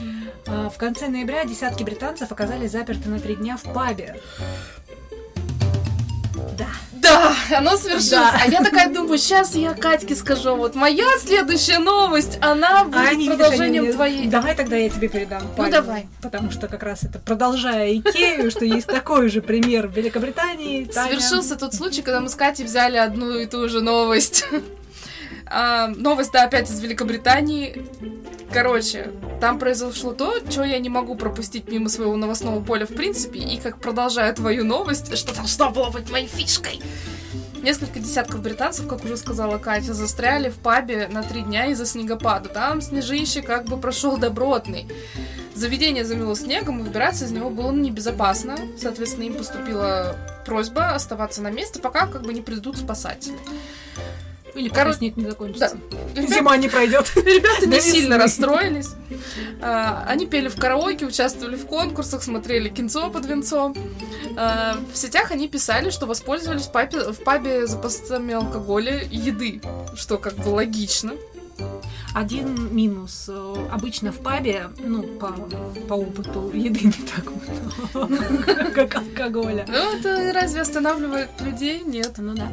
А, 0.47 0.69
В 0.69 0.77
конце 0.77 1.07
ноября 1.07 1.45
десятки 1.45 1.83
британцев 1.83 2.31
оказались 2.31 2.71
заперты 2.71 3.07
на 3.09 3.19
три 3.19 3.35
дня 3.35 3.57
в 3.57 3.63
пабе. 3.73 4.19
Оно 7.57 7.77
свершилось. 7.77 8.09
Да. 8.09 8.39
А 8.43 8.47
я 8.47 8.63
такая 8.63 8.89
думаю, 8.93 9.17
сейчас 9.17 9.55
я 9.55 9.73
Катьке 9.73 10.15
скажу, 10.15 10.55
вот 10.55 10.75
моя 10.75 11.05
следующая 11.19 11.79
новость, 11.79 12.37
она 12.41 12.83
будет 12.85 12.95
А 12.97 13.01
они, 13.09 13.27
видишь, 13.29 13.37
продолжением 13.37 13.83
мне- 13.83 13.93
твоей. 13.93 14.27
Давай 14.27 14.55
тогда 14.55 14.75
я 14.75 14.89
тебе 14.89 15.07
передам. 15.09 15.41
пальму. 15.55 15.71
давай. 15.71 16.07
Потому 16.21 16.51
что 16.51 16.67
как 16.67 16.83
раз 16.83 17.03
это 17.03 17.19
продолжая 17.19 17.93
Икею, 17.97 18.51
что 18.51 18.65
есть 18.65 18.87
такой 18.87 19.29
же 19.29 19.41
пример 19.41 19.87
в 19.87 19.93
Великобритании. 19.95 20.85
Таня- 20.85 21.07
Свершился 21.19 21.55
тот 21.55 21.73
случай, 21.73 22.01
когда 22.01 22.19
мы 22.21 22.29
с 22.29 22.35
Катей 22.35 22.65
взяли 22.65 22.97
одну 22.97 23.37
и 23.37 23.45
ту 23.45 23.67
же 23.69 23.81
новость. 23.81 24.45
А, 25.49 25.87
новость, 25.87 26.31
да, 26.31 26.43
опять 26.43 26.69
из 26.69 26.79
Великобритании. 26.79 27.85
Короче, 28.51 29.11
там 29.39 29.59
произошло 29.59 30.13
то, 30.13 30.35
что 30.49 30.63
я 30.63 30.79
не 30.79 30.89
могу 30.89 31.15
пропустить 31.15 31.69
мимо 31.69 31.89
своего 31.89 32.15
новостного 32.15 32.61
поля 32.63 32.85
в 32.85 32.93
принципе, 32.93 33.39
и 33.39 33.59
как 33.59 33.79
продолжаю 33.79 34.33
твою 34.33 34.63
новость, 34.63 35.15
что 35.17 35.35
должно 35.35 35.69
было 35.69 35.89
быть 35.89 36.09
моей 36.09 36.27
фишкой. 36.27 36.81
Несколько 37.61 37.99
десятков 37.99 38.41
британцев, 38.41 38.87
как 38.87 39.03
уже 39.03 39.17
сказала 39.17 39.57
Катя, 39.57 39.93
застряли 39.93 40.49
в 40.49 40.55
пабе 40.55 41.09
на 41.11 41.23
три 41.23 41.41
дня 41.41 41.65
из-за 41.67 41.85
снегопада. 41.85 42.47
Там 42.49 42.81
снежище 42.81 43.41
как 43.41 43.65
бы 43.65 43.77
прошел 43.77 44.17
добротный. 44.17 44.87
Заведение 45.55 46.05
замело 46.05 46.35
снегом, 46.35 46.79
и 46.79 46.83
выбираться 46.83 47.25
из 47.25 47.31
него 47.31 47.49
было 47.49 47.71
небезопасно. 47.71 48.57
Соответственно, 48.81 49.25
им 49.25 49.33
поступила 49.33 50.15
просьба 50.45 50.91
оставаться 50.91 51.41
на 51.41 51.51
месте, 51.51 51.81
пока 51.81 52.07
как 52.07 52.21
бы 52.21 52.33
не 52.33 52.41
придут 52.41 52.77
спасатели. 52.77 53.37
Или 54.55 54.69
пока 54.69 54.81
Короче, 54.81 54.97
снег 54.99 55.17
не 55.17 55.25
закончится. 55.25 55.77
Ребят- 56.15 56.29
Зима 56.29 56.57
не 56.57 56.67
пройдет. 56.69 57.11
Ребята 57.15 57.65
не 57.67 57.79
сильно 57.79 58.17
расстроились. 58.17 58.89
А, 59.61 60.05
Они 60.07 60.25
пели 60.25 60.47
в 60.49 60.55
караоке, 60.59 61.05
участвовали 61.05 61.55
в 61.55 61.65
конкурсах, 61.65 62.23
смотрели 62.23 62.69
кинцо 62.69 63.09
под 63.09 63.25
венцом. 63.25 63.75
А, 64.37 64.77
В 64.93 64.97
сетях 64.97 65.31
они 65.31 65.47
писали, 65.47 65.89
что 65.89 66.05
воспользовались 66.05 66.63
в 66.63 66.71
пабе, 66.71 67.11
в 67.11 67.23
пабе 67.23 67.67
запасами 67.67 68.33
алкоголя 68.33 68.99
и 68.99 69.17
еды, 69.17 69.61
что 69.95 70.17
как 70.17 70.35
бы 70.35 70.49
логично. 70.49 71.13
Один 72.15 72.73
минус. 72.75 73.29
Обычно 73.71 74.11
в 74.11 74.17
пабе, 74.19 74.69
ну, 74.79 75.03
по, 75.03 75.27
по 75.87 75.93
опыту, 75.93 76.49
еды 76.53 76.85
не 76.85 76.91
так 76.91 77.25
много, 77.93 78.71
как 78.73 78.95
алкоголя. 78.95 79.65
Ну, 79.67 79.75
это 79.99 80.31
разве 80.33 80.61
останавливает 80.61 81.29
людей? 81.41 81.81
Нет. 81.85 82.13
Ну 82.17 82.33
да. 82.33 82.49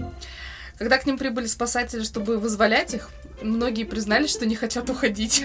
Когда 0.79 0.99
к 0.99 1.07
ним 1.07 1.17
прибыли 1.17 1.47
спасатели, 1.47 2.03
чтобы 2.03 2.39
вызволять 2.39 2.95
их, 2.95 3.11
многие 3.41 3.85
признались, 3.85 4.31
что 4.31 4.47
не 4.47 4.57
хотят 4.57 4.91
уходить. 4.91 5.45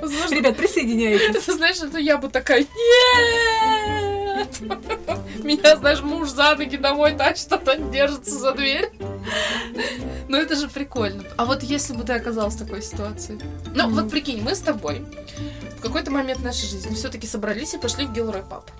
Возможно, 0.00 0.34
Ребят, 0.34 0.56
присоединяйтесь. 0.56 1.44
Ты 1.44 1.54
знаешь, 1.54 1.80
это 1.80 1.98
я 1.98 2.16
бы 2.16 2.28
такая, 2.28 2.60
нет! 2.60 4.60
Меня, 5.42 5.76
знаешь, 5.76 6.02
муж 6.02 6.30
за 6.30 6.54
ноги 6.54 6.76
домой 6.76 7.16
тащит, 7.16 7.52
а 7.52 7.58
тот 7.58 7.90
держится 7.90 8.38
за 8.38 8.52
дверь. 8.52 8.90
Ну 10.28 10.36
это 10.36 10.54
же 10.54 10.68
прикольно. 10.68 11.24
А 11.36 11.44
вот 11.44 11.62
если 11.62 11.92
бы 11.92 12.04
ты 12.04 12.12
оказалась 12.12 12.54
в 12.54 12.58
такой 12.58 12.82
ситуации? 12.82 13.38
Ну, 13.74 13.90
вот 13.90 14.10
прикинь, 14.10 14.42
мы 14.42 14.54
с 14.54 14.60
тобой 14.60 15.04
в 15.80 15.82
какой-то 15.82 16.10
момент 16.10 16.42
нашей 16.44 16.68
жизни 16.68 16.94
все-таки 16.94 17.26
собрались 17.26 17.72
и 17.72 17.78
пошли 17.78 18.04
в 18.04 18.12
Гилрой 18.12 18.42
Паб. 18.42 18.70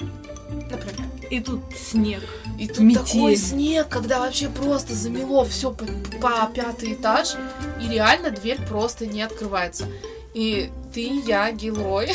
Например. 0.70 1.06
И 1.30 1.40
тут 1.40 1.62
снег. 1.74 2.22
И 2.58 2.68
тут 2.68 2.80
Метель. 2.80 3.06
такой 3.06 3.36
снег, 3.36 3.88
когда 3.88 4.20
вообще 4.20 4.50
просто 4.50 4.94
замело 4.94 5.44
все 5.46 5.70
по, 5.70 5.86
по 6.20 6.50
пятый 6.54 6.92
этаж, 6.92 7.36
и 7.80 7.88
реально 7.88 8.30
дверь 8.30 8.60
просто 8.68 9.06
не 9.06 9.22
открывается. 9.22 9.86
И 10.34 10.70
ты, 10.92 11.22
я, 11.26 11.50
Гилрой, 11.52 12.12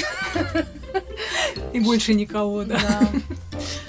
И 1.73 1.79
больше 1.79 2.13
никого, 2.13 2.63
да. 2.63 2.77
Да. 2.77 3.09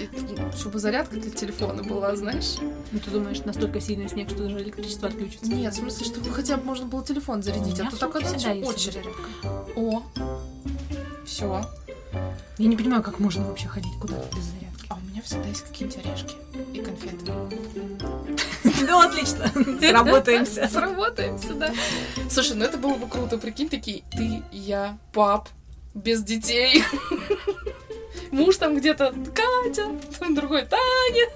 Ну, 0.00 0.52
Чтобы 0.56 0.78
зарядка 0.78 1.16
для 1.16 1.30
телефона 1.30 1.82
была, 1.82 2.16
знаешь? 2.16 2.56
Ну, 2.90 2.98
ты 2.98 3.10
думаешь, 3.10 3.40
настолько 3.44 3.80
сильный 3.80 4.08
снег, 4.08 4.30
что 4.30 4.44
даже 4.44 4.58
электричество 4.60 5.08
отключится? 5.08 5.46
Нет, 5.46 5.74
в 5.74 5.76
смысле, 5.76 6.06
чтобы 6.06 6.30
хотя 6.32 6.56
бы 6.56 6.64
можно 6.64 6.86
было 6.86 7.04
телефон 7.04 7.42
зарядить, 7.42 7.74
меня 7.78 7.88
а 7.88 7.90
то 7.90 7.98
такая, 7.98 8.24
всегда 8.24 8.66
очередь. 8.66 8.94
зарядка. 8.94 9.72
О, 9.76 10.02
все. 11.26 11.64
Я 12.58 12.68
не 12.68 12.76
понимаю, 12.76 13.02
как 13.02 13.18
можно 13.18 13.44
вообще 13.44 13.68
ходить 13.68 13.92
куда-то 14.00 14.34
без 14.34 14.44
зарядки. 14.44 14.86
А 14.88 14.94
у 14.94 15.00
меня 15.10 15.20
всегда 15.22 15.48
есть 15.48 15.64
какие-нибудь 15.66 16.04
орешки 16.04 16.36
и 16.72 16.82
конфеты. 16.82 17.32
Ну, 18.88 19.00
отлично. 19.00 19.50
Сработаемся. 19.80 20.68
Сработаемся, 20.72 21.54
да. 21.54 21.72
Слушай, 22.30 22.56
ну 22.56 22.64
это 22.64 22.76
было 22.78 22.94
бы 22.94 23.08
круто, 23.08 23.38
прикинь, 23.38 23.68
такие, 23.68 24.02
ты, 24.12 24.42
я, 24.52 24.98
пап, 25.12 25.48
без 25.94 26.22
детей. 26.22 26.84
Муж 28.30 28.56
там 28.56 28.76
где-то, 28.76 29.14
Катя, 29.34 29.88
там 30.18 30.34
другой, 30.34 30.66
Таня. 30.66 31.28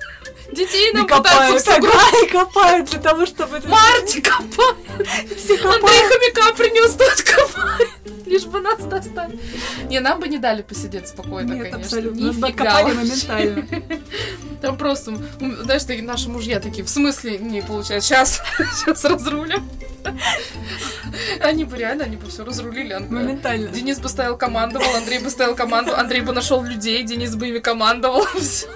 Детей 0.53 0.93
нам 0.93 1.07
копают, 1.07 1.63
и 1.65 2.29
копают 2.29 2.91
для 2.91 3.01
того, 3.01 3.27
чтобы. 3.27 3.61
Марти 3.67 4.21
копает. 4.21 4.77
Андрей 4.99 5.59
копают. 5.59 5.83
хомяка 5.83 6.55
принес, 6.57 6.93
тот 6.95 7.23
копает. 7.23 8.00
Лишь 8.31 8.45
бы 8.47 8.61
нас 8.61 8.79
достать. 8.85 9.33
Не, 9.89 9.99
нам 10.01 10.21
бы 10.21 10.29
не 10.29 10.39
дали 10.39 10.63
посидеть 10.63 11.09
спокойно, 11.09 11.53
Нет, 11.53 11.63
конечно. 11.65 11.79
абсолютно. 11.81 12.27
Нас 12.29 12.37
бы 12.37 12.47
откопали 12.49 12.95
моментально. 12.95 13.67
Там 14.63 14.77
просто, 14.77 15.17
знаешь, 15.39 15.83
наши 16.03 16.29
мужья 16.29 16.61
такие, 16.61 16.85
в 16.85 16.89
смысле, 16.91 17.39
не 17.39 17.61
получается, 17.61 18.09
сейчас, 18.09 18.43
сейчас 18.79 19.05
разрулим. 19.11 19.69
Они 21.41 21.65
бы 21.65 21.77
реально, 21.77 22.05
они 22.05 22.17
бы 22.17 22.29
все 22.29 22.45
разрулили. 22.45 22.93
Ан- 22.93 23.13
Моментально. 23.13 23.69
Денис 23.69 23.99
бы 23.99 24.09
стоял 24.09 24.37
командовал, 24.39 24.87
Андрей 24.97 25.19
бы 25.19 25.29
стоял 25.29 25.55
команду, 25.55 25.95
Андрей 25.95 26.21
бы 26.23 26.33
нашел 26.33 26.63
людей, 26.63 27.03
Денис 27.03 27.35
бы 27.35 27.49
ими 27.49 27.59
командовал, 27.59 28.25
все. 28.39 28.69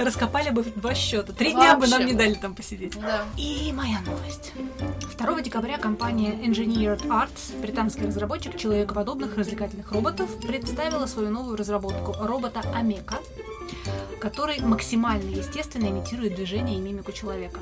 Раскопали 0.00 0.50
бы 0.50 0.62
два 0.62 0.94
счета. 0.94 1.32
Три 1.34 1.52
дня 1.52 1.76
бы 1.76 1.86
нам 1.86 2.06
не 2.06 2.14
дали 2.14 2.34
там 2.34 2.54
посидеть. 2.54 2.98
Да. 2.98 3.24
И 3.36 3.70
моя 3.74 4.00
новость. 4.00 4.52
2 5.18 5.42
декабря 5.42 5.76
компания 5.76 6.32
Engineered 6.32 7.06
Arts, 7.06 7.60
британский 7.60 8.06
разработчик 8.06 8.56
человекоподобных 8.56 9.36
развлекательных 9.36 9.92
роботов, 9.92 10.30
представила 10.40 11.04
свою 11.04 11.28
новую 11.28 11.56
разработку 11.56 12.14
робота 12.18 12.62
Амека, 12.74 13.18
который 14.20 14.60
максимально 14.60 15.28
естественно 15.28 15.86
имитирует 15.86 16.34
движение 16.34 16.78
и 16.78 16.80
мимику 16.80 17.12
человека. 17.12 17.60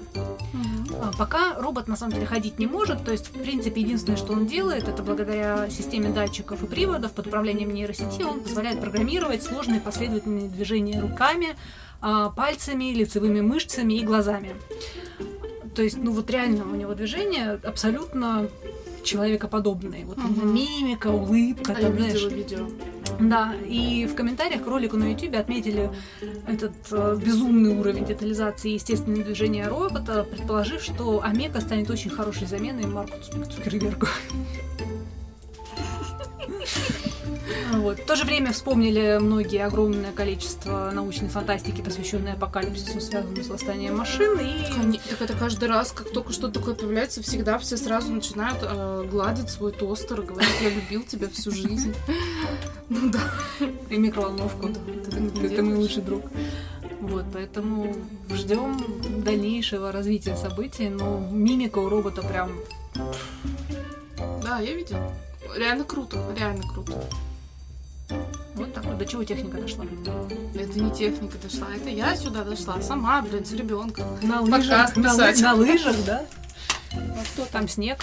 А, 1.01 1.11
Пока 1.19 1.55
робот 1.55 1.89
на 1.89 1.97
самом 1.97 2.15
деле 2.15 2.27
ходить 2.27 2.61
не 2.61 2.67
может, 2.67 3.05
то 3.05 3.11
есть, 3.11 3.29
в 3.29 3.43
принципе, 3.43 3.81
единственное, 3.81 4.17
что 4.17 4.33
он 4.33 4.47
делает, 4.47 4.89
это 4.89 5.03
благодаря 5.03 5.69
системе 5.71 6.11
датчиков 6.11 6.63
и 6.63 6.67
приводов 6.67 7.13
под 7.13 7.27
управлением 7.27 7.73
нейросети 7.73 8.23
он 8.23 8.41
позволяет 8.41 8.81
программировать 8.81 9.43
сложные 9.43 9.81
последовательные 9.81 10.49
движения 10.49 11.01
руками, 11.01 11.57
пальцами, 12.01 12.93
лицевыми 12.95 13.41
мышцами 13.41 13.95
и 13.95 14.05
глазами. 14.05 14.55
То 15.75 15.83
есть, 15.83 15.97
ну 15.97 16.13
вот 16.13 16.29
реально 16.31 16.65
у 16.65 16.75
него 16.75 16.95
движения 16.95 17.59
абсолютно 17.63 18.49
человекоподобные. 19.05 20.05
Вот 20.05 20.17
Мгм. 20.19 20.55
мимика, 20.55 21.07
улыбка, 21.09 21.73
А 21.77 21.81
я 21.81 21.87
там, 21.89 21.97
знаешь, 21.97 22.15
видела 22.15 22.29
видео. 22.31 22.69
да, 23.21 23.55
и 23.67 24.07
в 24.07 24.15
комментариях 24.17 24.65
к 24.65 24.67
ролику 24.67 24.97
на 24.97 25.13
YouTube 25.13 25.37
отметили 25.37 25.91
этот 26.49 26.73
э, 26.91 27.17
безумный 27.25 27.79
уровень 27.79 28.05
детализации 28.05 28.73
и 28.73 28.75
естественного 28.75 29.23
движения 29.25 29.69
робота, 29.69 30.25
предположив, 30.25 30.83
что 30.83 31.21
Омега 31.23 31.61
станет 31.61 31.89
очень 31.91 32.11
хорошей 32.11 32.47
заменой 32.49 32.87
Марку 32.87 33.17
Цу- 33.23 33.45
Цукербергу. 33.45 34.07
Вот. 37.73 38.01
В 38.01 38.05
то 38.05 38.17
же 38.17 38.25
время 38.25 38.53
вспомнили 38.53 39.19
многие 39.21 39.65
огромное 39.65 40.13
количество 40.13 40.91
научной 40.93 41.29
фантастики, 41.29 41.81
посвященной 41.81 42.33
апокалипсису, 42.33 43.01
связанному 43.01 43.43
с 43.43 43.49
восстанием 43.49 43.97
машин, 43.97 44.39
и 44.41 44.99
Так 45.09 45.23
это 45.23 45.35
каждый 45.35 45.69
раз, 45.69 45.93
как 45.93 46.11
только 46.11 46.33
что-то 46.33 46.61
такое 46.61 46.75
появляется, 46.75 47.23
всегда 47.23 47.59
все 47.59 47.77
сразу 47.77 48.13
начинают 48.13 48.59
э, 48.63 49.07
гладить 49.11 49.51
свой 49.51 49.73
тостер, 49.73 50.23
говорят, 50.23 50.51
я 50.63 50.71
любил 50.71 51.03
тебя 51.03 51.29
всю 51.29 51.51
жизнь. 51.51 51.95
Ну 52.91 53.11
да. 53.11 53.21
и 53.91 53.99
микроволновку. 53.99 54.71
Ты 54.71 55.47
Это 55.47 55.63
мой 55.63 55.75
лучший 55.75 56.03
друг. 56.03 56.25
Вот, 57.01 57.27
поэтому 57.35 57.95
ждем 58.31 58.83
дальнейшего 59.23 59.93
развития 59.93 60.37
событий, 60.37 60.89
но 60.89 61.21
мимика 61.31 61.79
у 61.79 61.89
робота 61.91 62.23
прям 62.23 62.51
Да, 64.43 64.61
я 64.61 64.73
видела. 64.73 65.13
Реально 65.57 65.85
круто, 65.85 66.19
реально 66.37 66.63
круто. 66.67 67.05
Вот 68.55 68.75
так 68.75 68.85
вот. 68.85 68.99
До 68.99 69.07
чего 69.07 69.25
техника 69.25 69.59
дошла? 69.59 69.85
Это 70.55 70.79
не 70.81 70.91
техника 70.91 71.39
дошла, 71.39 71.69
это 71.75 71.89
я 71.89 72.17
сюда 72.17 72.45
дошла, 72.45 72.81
сама, 72.83 73.23
блин, 73.23 73.45
с 73.45 73.53
ребенком. 73.53 74.05
На 74.23 74.41
лыжах, 74.41 74.97
на, 74.97 75.15
лы- 75.15 75.41
на 75.43 75.55
лыжах, 75.55 75.97
да? 76.05 76.27
А 76.93 77.25
что 77.25 77.47
Там 77.47 77.69
снег. 77.69 77.99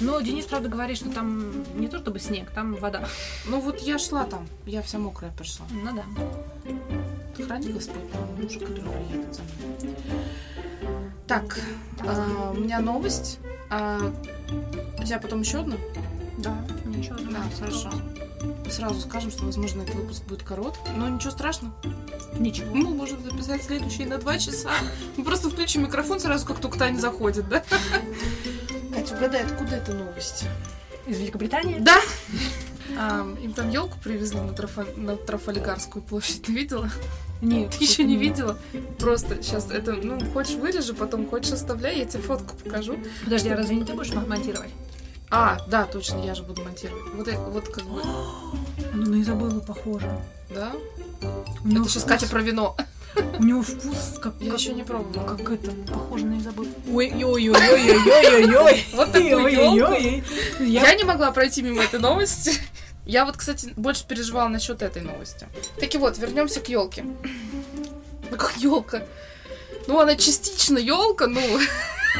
Но 0.00 0.20
Денис, 0.20 0.44
правда, 0.46 0.68
говорит, 0.68 0.96
что 0.96 1.10
там 1.10 1.64
не 1.78 1.88
то 1.88 1.98
чтобы 1.98 2.20
снег, 2.20 2.50
там 2.50 2.74
вода. 2.76 3.08
Ну 3.46 3.60
вот 3.60 3.80
я 3.80 3.98
шла 3.98 4.24
там, 4.24 4.46
я 4.64 4.80
вся 4.80 4.98
мокрая 4.98 5.32
пришла. 5.32 5.66
Ну 5.70 5.90
да. 5.92 7.44
Храни 7.44 7.72
Господь 7.72 8.10
того 8.12 8.26
мужа, 8.36 8.60
который 8.60 8.82
приедет 8.82 9.34
за 9.34 9.42
мной. 9.42 9.96
Так, 11.26 11.60
а, 12.00 12.52
у 12.52 12.60
меня 12.60 12.78
новость. 12.80 13.38
А, 13.70 13.98
у 14.98 15.04
тебя 15.04 15.18
потом 15.18 15.40
еще 15.40 15.58
одна? 15.58 15.76
Да, 16.38 16.56
ничего. 16.84 17.16
Да, 17.30 17.42
хорошо. 17.58 17.90
Сразу 18.70 19.00
скажем, 19.00 19.30
что, 19.30 19.44
возможно, 19.44 19.82
этот 19.82 19.94
выпуск 19.96 20.22
будет 20.24 20.42
короткий. 20.42 20.90
Но 20.96 21.08
ничего 21.08 21.30
страшного. 21.30 21.74
Ничего. 22.38 22.72
Мы 22.74 22.88
можем 22.94 23.22
записать 23.22 23.64
следующий 23.64 24.04
на 24.04 24.18
два 24.18 24.38
часа. 24.38 24.70
Мы 25.16 25.24
просто 25.24 25.50
включим 25.50 25.82
микрофон 25.82 26.20
сразу, 26.20 26.46
как 26.46 26.60
только 26.60 26.78
Таня 26.78 26.98
заходит, 26.98 27.48
да? 27.48 27.64
Катя, 28.94 29.16
угадай, 29.16 29.42
откуда 29.42 29.76
эта 29.76 29.92
новость? 29.92 30.44
Из 31.06 31.18
Великобритании? 31.18 31.78
Да! 31.80 31.96
А, 32.96 33.26
им 33.42 33.52
там 33.52 33.70
елку 33.70 33.98
привезли 34.02 34.40
на, 34.40 34.52
Трафа- 34.52 34.96
на 34.96 35.16
Трафальгарскую 35.16 36.02
площадь. 36.02 36.42
Ты 36.42 36.52
видела? 36.52 36.90
Нет. 37.42 37.74
Ты 37.78 37.84
еще 37.84 38.04
не 38.04 38.16
видела? 38.16 38.58
Просто 38.98 39.42
сейчас 39.42 39.70
это, 39.70 39.92
ну, 39.92 40.18
хочешь 40.32 40.56
вырежи, 40.56 40.94
потом 40.94 41.28
хочешь 41.28 41.52
оставляй, 41.52 41.98
я 41.98 42.04
тебе 42.06 42.22
фотку 42.22 42.56
покажу. 42.56 42.98
Подожди, 43.24 43.48
а 43.50 43.56
разве 43.56 43.76
не 43.76 43.84
ты 43.84 43.92
будешь 43.94 44.12
мон- 44.12 44.28
монтировать? 44.28 44.70
А, 45.30 45.58
да, 45.68 45.84
точно, 45.84 46.24
я 46.24 46.34
же 46.34 46.42
буду 46.42 46.62
монтировать. 46.64 47.02
Вот, 47.14 47.28
вот 47.52 47.68
как 47.68 47.84
бы, 47.84 48.02
Ну, 48.94 49.06
на 49.10 49.20
Изабеллу 49.22 49.60
похоже. 49.60 50.10
да? 50.50 50.72
У 51.64 51.68
него 51.68 51.82
Это 51.84 51.90
сейчас 51.92 52.02
вкус- 52.04 52.08
Катя 52.08 52.26
про 52.28 52.40
вино. 52.42 52.76
У 53.38 53.42
него 53.44 53.62
вкус 53.62 54.18
как... 54.22 54.34
Я 54.40 54.52
как- 54.52 54.60
еще 54.60 54.72
не 54.72 54.84
пробовала. 54.84 55.26
Как 55.36 55.50
это, 55.50 55.70
похоже 55.92 56.24
на 56.26 56.38
Изабеллу. 56.38 56.68
Ой-ой-ой-ой-ой-ой-ой. 56.92 58.84
Вот 58.94 59.12
такую 59.12 59.48
елку. 59.48 59.92
Я 60.62 60.94
не 60.94 61.04
могла 61.04 61.30
пройти 61.32 61.62
мимо 61.62 61.82
этой 61.82 62.00
новости. 62.00 62.52
Я 63.04 63.24
вот, 63.24 63.36
кстати, 63.36 63.72
больше 63.76 64.06
переживала 64.06 64.48
насчет 64.48 64.82
этой 64.82 65.02
новости. 65.02 65.46
Так 65.80 65.94
и 65.94 65.98
вот, 65.98 66.18
вернемся 66.18 66.60
к 66.60 66.68
елке. 66.68 67.04
Ну 68.30 68.36
как 68.36 68.56
елка? 68.58 69.02
Ну, 69.86 69.98
она 69.98 70.14
частично 70.16 70.76
елка, 70.76 71.26
ну, 71.26 71.40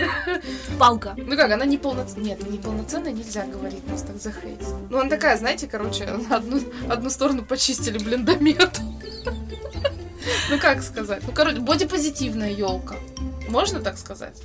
палка. 0.78 1.14
ну 1.16 1.36
как, 1.36 1.50
она 1.50 1.64
не 1.64 1.78
полноценная. 1.78 2.30
Нет, 2.30 2.50
не 2.50 2.58
полноценная 2.58 3.12
нельзя 3.12 3.44
говорить, 3.46 3.86
нас 3.88 4.02
так 4.02 4.20
захейтят. 4.20 4.68
Ну, 4.90 4.98
она 4.98 5.10
такая, 5.10 5.36
знаете, 5.36 5.66
короче, 5.66 6.06
на 6.28 6.36
одну, 6.36 6.60
одну 6.88 7.10
сторону 7.10 7.44
почистили 7.44 7.98
блиндомет. 7.98 8.80
Ну, 10.50 10.58
как 10.58 10.82
сказать? 10.82 11.22
Ну, 11.26 11.32
короче, 11.32 11.60
бодипозитивная 11.60 12.50
елка. 12.50 12.96
Можно 13.48 13.80
так 13.80 13.98
сказать? 13.98 14.36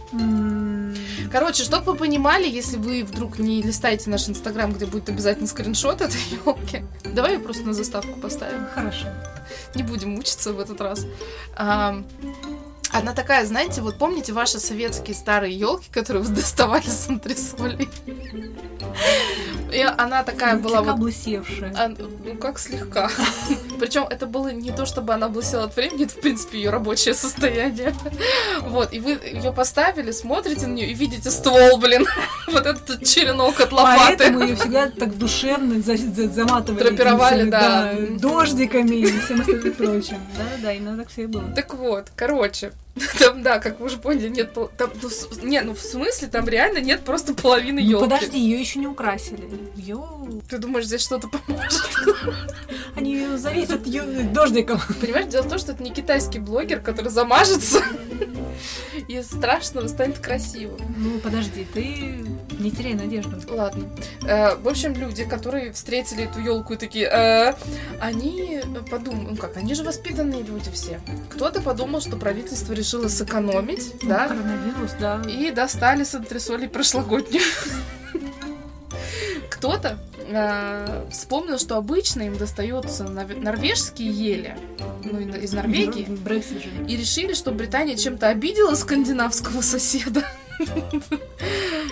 Короче, 1.32 1.64
чтобы 1.64 1.92
вы 1.92 1.98
понимали, 1.98 2.48
если 2.48 2.78
вы 2.78 3.04
вдруг 3.04 3.40
не 3.40 3.62
листаете 3.62 4.10
наш 4.10 4.30
инстаграм, 4.30 4.72
где 4.72 4.86
будет 4.86 5.10
обязательно 5.10 5.48
скриншот 5.48 6.02
этой 6.02 6.22
елки, 6.46 6.84
давай 7.04 7.34
ее 7.34 7.40
просто 7.40 7.64
на 7.64 7.74
заставку 7.74 8.20
поставим. 8.20 8.66
Хорошо. 8.74 9.08
Не 9.76 9.84
будем 9.84 10.12
мучиться 10.12 10.54
в 10.54 10.60
этот 10.60 10.80
раз. 10.80 11.06
Ам, 11.56 12.06
она 12.94 13.14
такая, 13.14 13.46
знаете, 13.46 13.82
вот 13.82 13.98
помните 13.98 14.32
ваши 14.34 14.60
советские 14.60 15.16
старые 15.16 15.58
елки, 15.58 15.88
которые 15.92 16.24
вы 16.24 16.34
доставали 16.36 16.86
с 16.88 17.08
антресолей? 17.10 17.90
И 19.72 19.80
она 19.82 20.24
такая 20.24 20.56
была 20.58 20.78
Слегка 20.78 20.84
вот 20.84 21.00
облысевшая. 21.00 21.74
а, 21.76 21.88
ну, 21.88 22.36
как 22.36 22.60
слегка. 22.60 23.10
Причем 23.80 24.04
это 24.08 24.28
было 24.28 24.50
не 24.50 24.72
то, 24.72 24.86
чтобы 24.86 25.14
она 25.16 25.26
облысела 25.26 25.64
от 25.64 25.76
времени, 25.76 26.06
это, 26.06 26.14
в 26.14 26.22
принципе, 26.22 26.60
ее 26.60 26.70
рабочее 26.70 27.16
состояние. 27.16 27.96
Вот, 28.62 28.94
и 28.94 29.00
вы 29.00 29.12
ее 29.24 29.52
поставили, 29.52 30.12
смотрите 30.12 30.68
на 30.68 30.74
нее 30.74 30.92
и 30.92 30.94
видите 30.94 31.32
ствол, 31.32 31.78
блин. 31.80 32.06
Вот 32.52 32.68
этот 32.68 33.04
черенок 33.04 33.60
от 33.62 33.72
лопаты. 33.72 34.18
Поэтому 34.20 34.42
ее 34.44 34.56
всегда 34.56 34.90
так 34.90 35.18
душевно 35.18 35.82
за- 35.82 35.98
за- 35.98 36.30
заматывали. 36.30 36.84
Драпировали, 36.90 37.42
этими 37.42 37.50
да. 37.50 37.94
Дождиками 38.20 38.96
и 38.96 39.06
всем 39.22 39.42
остальным 39.42 39.74
прочим. 39.74 40.18
Да-да, 40.38 40.72
именно 40.74 40.98
так 40.98 41.10
все 41.10 41.24
и 41.24 41.26
было. 41.26 41.46
Так 41.56 41.74
вот, 41.74 42.12
короче, 42.16 42.72
там, 43.20 43.42
да, 43.44 43.60
как 43.60 43.80
вы 43.80 43.88
уже 43.88 43.98
поняли, 43.98 44.30
нет, 44.30 44.54
там, 44.78 44.92
ну, 45.02 45.10
с- 45.10 45.42
не, 45.42 45.62
ну 45.62 45.74
в 45.74 45.80
смысле, 45.80 46.28
там 46.28 46.48
реально 46.48 46.78
нет 46.80 47.04
просто 47.04 47.34
половины 47.34 47.82
Ну 47.82 47.90
елки. 47.90 48.04
подожди, 48.10 48.40
ее 48.40 48.60
еще 48.60 48.80
не 48.80 48.88
украсили. 48.88 49.48
Йоу. 49.76 50.42
Ты 50.50 50.58
думаешь, 50.60 50.86
здесь 50.86 51.02
что-то 51.02 51.28
поможет? 51.28 51.82
Они 52.96 53.14
её 53.16 53.38
завесят 53.38 53.84
дождиком. 54.34 54.80
Понимаешь, 55.02 55.28
дело 55.28 55.44
в 55.44 55.50
том, 55.50 55.60
что 55.60 55.72
это 55.72 55.84
не 55.84 55.92
китайский 55.92 56.40
блогер, 56.40 56.80
который 56.80 57.10
замажется, 57.10 57.82
и 59.08 59.18
из 59.18 59.28
страшного 59.28 59.88
станет 59.88 60.20
красивым. 60.20 60.80
Ну 60.98 61.20
подожди, 61.20 61.66
ты 61.74 62.20
не 62.60 62.72
теряй 62.72 62.94
надежду. 62.94 63.36
Ладно. 63.50 63.90
Э, 64.28 64.56
В 64.56 64.68
общем, 64.68 64.94
люди, 64.94 65.26
которые 65.26 65.74
встретили 65.74 66.26
эту 66.26 66.40
елку 66.40 66.74
и 66.74 66.78
такие, 66.78 67.08
«Э», 67.08 67.54
они 68.00 68.62
подумали, 68.90 69.30
ну 69.32 69.38
как, 69.38 69.58
они 69.58 69.74
же 69.74 69.84
воспитанные 69.84 70.44
люди 70.44 70.70
все. 70.72 71.00
Кто-то 71.32 71.62
подумал, 71.62 72.00
что 72.00 72.16
правительство 72.16 72.74
решило 72.74 73.08
сэкономить, 73.08 73.92
Ну, 74.04 74.10
да, 74.10 74.28
Коронавирус, 74.28 74.92
да. 75.00 75.22
и 75.28 75.50
достали 75.52 76.04
с 76.04 76.14
антресолей 76.14 76.70
прошлогоднюю. 76.70 77.44
Кто-то 79.50 79.98
э, 80.28 81.06
вспомнил, 81.12 81.58
что 81.60 81.78
обычно 81.78 82.24
им 82.24 82.38
достается 82.38 83.04
нов- 83.04 83.38
норвежские 83.38 84.10
ели, 84.12 84.58
ну, 85.04 85.20
из 85.20 85.54
Норвегии, 85.54 86.08
и 86.88 86.98
решили, 86.98 87.34
что 87.34 87.52
Британия 87.52 87.96
чем-то 87.96 88.28
обидела 88.30 88.76
скандинавского 88.76 89.62
соседа. 89.62 90.24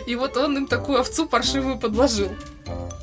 И 0.08 0.16
вот 0.16 0.38
он 0.38 0.58
им 0.58 0.68
такую 0.68 1.00
овцу 1.00 1.26
паршивую 1.28 1.78
подложил. 1.78 2.30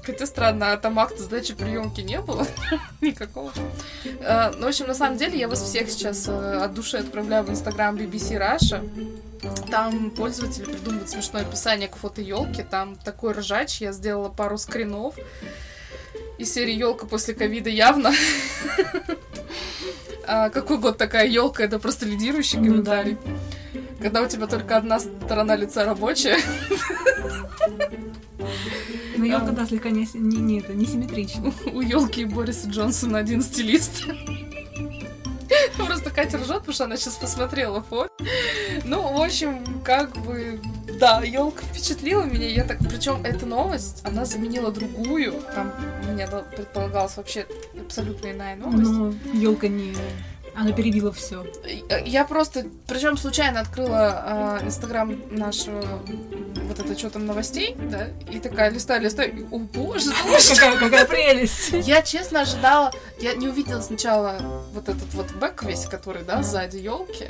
Хотя 0.05 0.25
странно, 0.27 0.73
а 0.73 0.77
там 0.79 0.99
акта 0.99 1.23
сдачи 1.23 1.53
приемки 1.55 2.01
не 2.01 2.21
было 2.21 2.47
никакого. 3.03 3.53
Э, 4.21 4.51
Ну, 4.57 4.65
в 4.65 4.69
общем, 4.69 4.87
на 4.87 4.95
самом 4.95 5.19
деле, 5.19 5.39
я 5.39 5.49
вас 5.49 5.63
всех 5.63 5.91
сейчас 5.91 6.27
э, 6.29 6.61
от 6.65 6.73
души 6.75 6.97
отправляю 6.97 7.45
в 7.45 7.51
инстаграм 7.51 7.95
BBC 7.95 8.39
Russia. 8.39 8.89
Там 9.71 10.11
пользователи 10.11 10.65
придумывают 10.65 11.11
смешное 11.11 11.43
описание 11.43 11.89
к 11.89 11.97
фото 11.97 12.21
елки. 12.21 12.63
Там 12.63 12.97
такой 12.97 13.33
ржач. 13.33 13.81
Я 13.81 13.93
сделала 13.93 14.29
пару 14.29 14.59
скринов. 14.59 15.15
Из 16.39 16.53
серии 16.53 16.75
елка 16.75 17.07
после 17.07 17.35
ковида 17.35 17.71
явно. 17.71 18.13
А 20.31 20.51
какой 20.51 20.77
год 20.77 20.99
такая 20.99 21.27
елка? 21.27 21.65
Это 21.65 21.79
просто 21.79 22.05
лидирующий 22.05 22.59
Ну 22.59 22.67
комментарий. 22.67 23.17
Когда 23.99 24.21
у 24.21 24.29
тебя 24.29 24.47
только 24.47 24.77
одна 24.77 25.01
сторона 25.01 25.57
лица 25.57 25.87
рабочая. 25.87 26.37
Но 29.17 29.25
елка, 29.25 29.53
да, 29.53 29.65
слегка 29.65 29.89
не, 29.89 30.07
не, 30.13 30.37
не, 30.37 30.61
это, 30.61 30.75
не 30.75 30.85
симметрична. 30.85 31.55
У 31.73 31.81
елки 31.81 32.21
и 32.21 32.25
Бориса 32.27 32.69
Джонсона 32.69 33.19
один 33.19 33.41
стилист. 33.41 34.05
Катя 36.19 36.39
ржет, 36.39 36.59
потому 36.59 36.73
что 36.73 36.85
она 36.87 36.97
сейчас 36.97 37.15
посмотрела 37.15 37.81
фото. 37.81 38.11
Ну, 38.85 39.17
в 39.17 39.23
общем, 39.23 39.65
как 39.85 40.17
бы, 40.17 40.61
да, 40.99 41.23
елка 41.23 41.63
впечатлила 41.63 42.25
меня. 42.25 42.49
Я 42.49 42.65
так, 42.65 42.79
причем 42.81 43.21
эта 43.23 43.47
новость, 43.47 44.01
она 44.05 44.25
заменила 44.25 44.73
другую. 44.73 45.35
Там 45.55 45.73
у 46.03 46.13
меня 46.13 46.27
предполагалась 46.27 47.17
вообще 47.17 47.47
абсолютно 47.81 48.33
иная 48.33 48.57
новость. 48.57 48.91
Но 48.91 49.15
елка 49.33 49.69
не... 49.69 49.95
Она 50.57 50.73
перебила 50.73 51.13
все. 51.13 51.47
Я 52.05 52.25
просто, 52.25 52.67
причем 52.89 53.17
случайно 53.17 53.61
открыла 53.61 54.59
инстаграм 54.65 55.17
нашего 55.31 55.85
вот 56.79 56.87
это 56.87 56.99
что 56.99 57.11
там 57.11 57.27
новостей, 57.27 57.77
да, 57.91 58.09
и 58.31 58.39
такая 58.39 58.71
листаю, 58.71 59.03
листаю, 59.03 59.47
о 59.51 59.59
боже, 59.75 60.11
какая, 60.55 60.79
какая 60.79 61.07
прелесть! 61.07 61.71
Я 61.73 62.03
честно 62.03 62.43
ожидала, 62.43 62.93
я 63.21 63.35
не 63.35 63.49
увидела 63.49 63.81
сначала 63.81 64.39
вот 64.73 64.89
этот 64.89 65.13
вот 65.15 65.31
бэк 65.33 65.65
весь, 65.65 65.87
который, 65.87 66.23
да, 66.23 66.43
сзади 66.43 66.79
елки. 66.79 67.27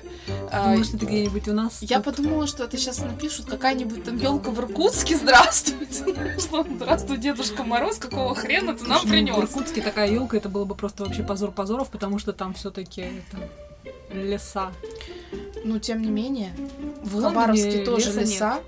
Может, 0.52 0.94
это 0.94 1.06
где-нибудь 1.06 1.48
у 1.48 1.52
нас? 1.52 1.78
Я 1.80 2.00
подумала, 2.00 2.46
что 2.46 2.64
это 2.64 2.76
сейчас 2.76 2.98
напишут 2.98 3.46
какая-нибудь 3.46 4.04
там 4.04 4.16
елка 4.18 4.50
в 4.50 4.58
Иркутске, 4.60 5.16
здравствуйте. 5.22 6.04
Здравствуй, 6.38 7.18
Дедушка 7.18 7.64
Мороз, 7.64 7.98
какого 7.98 8.34
хрена 8.34 8.74
ты 8.74 8.84
нам 8.86 9.06
принес? 9.08 9.34
В 9.34 9.40
Иркутске 9.40 9.82
такая 9.82 10.10
елка, 10.10 10.36
это 10.36 10.48
было 10.48 10.64
бы 10.64 10.74
просто 10.74 11.04
вообще 11.04 11.22
позор 11.22 11.52
позоров, 11.52 11.88
потому 11.90 12.18
что 12.18 12.32
там 12.32 12.54
все-таки 12.54 13.06
леса. 14.12 14.72
Ну, 15.64 15.78
тем 15.78 16.02
не 16.02 16.10
менее, 16.10 16.52
в 17.02 17.20
Хабаровске 17.20 17.84
тоже 17.84 18.12
леса. 18.12 18.60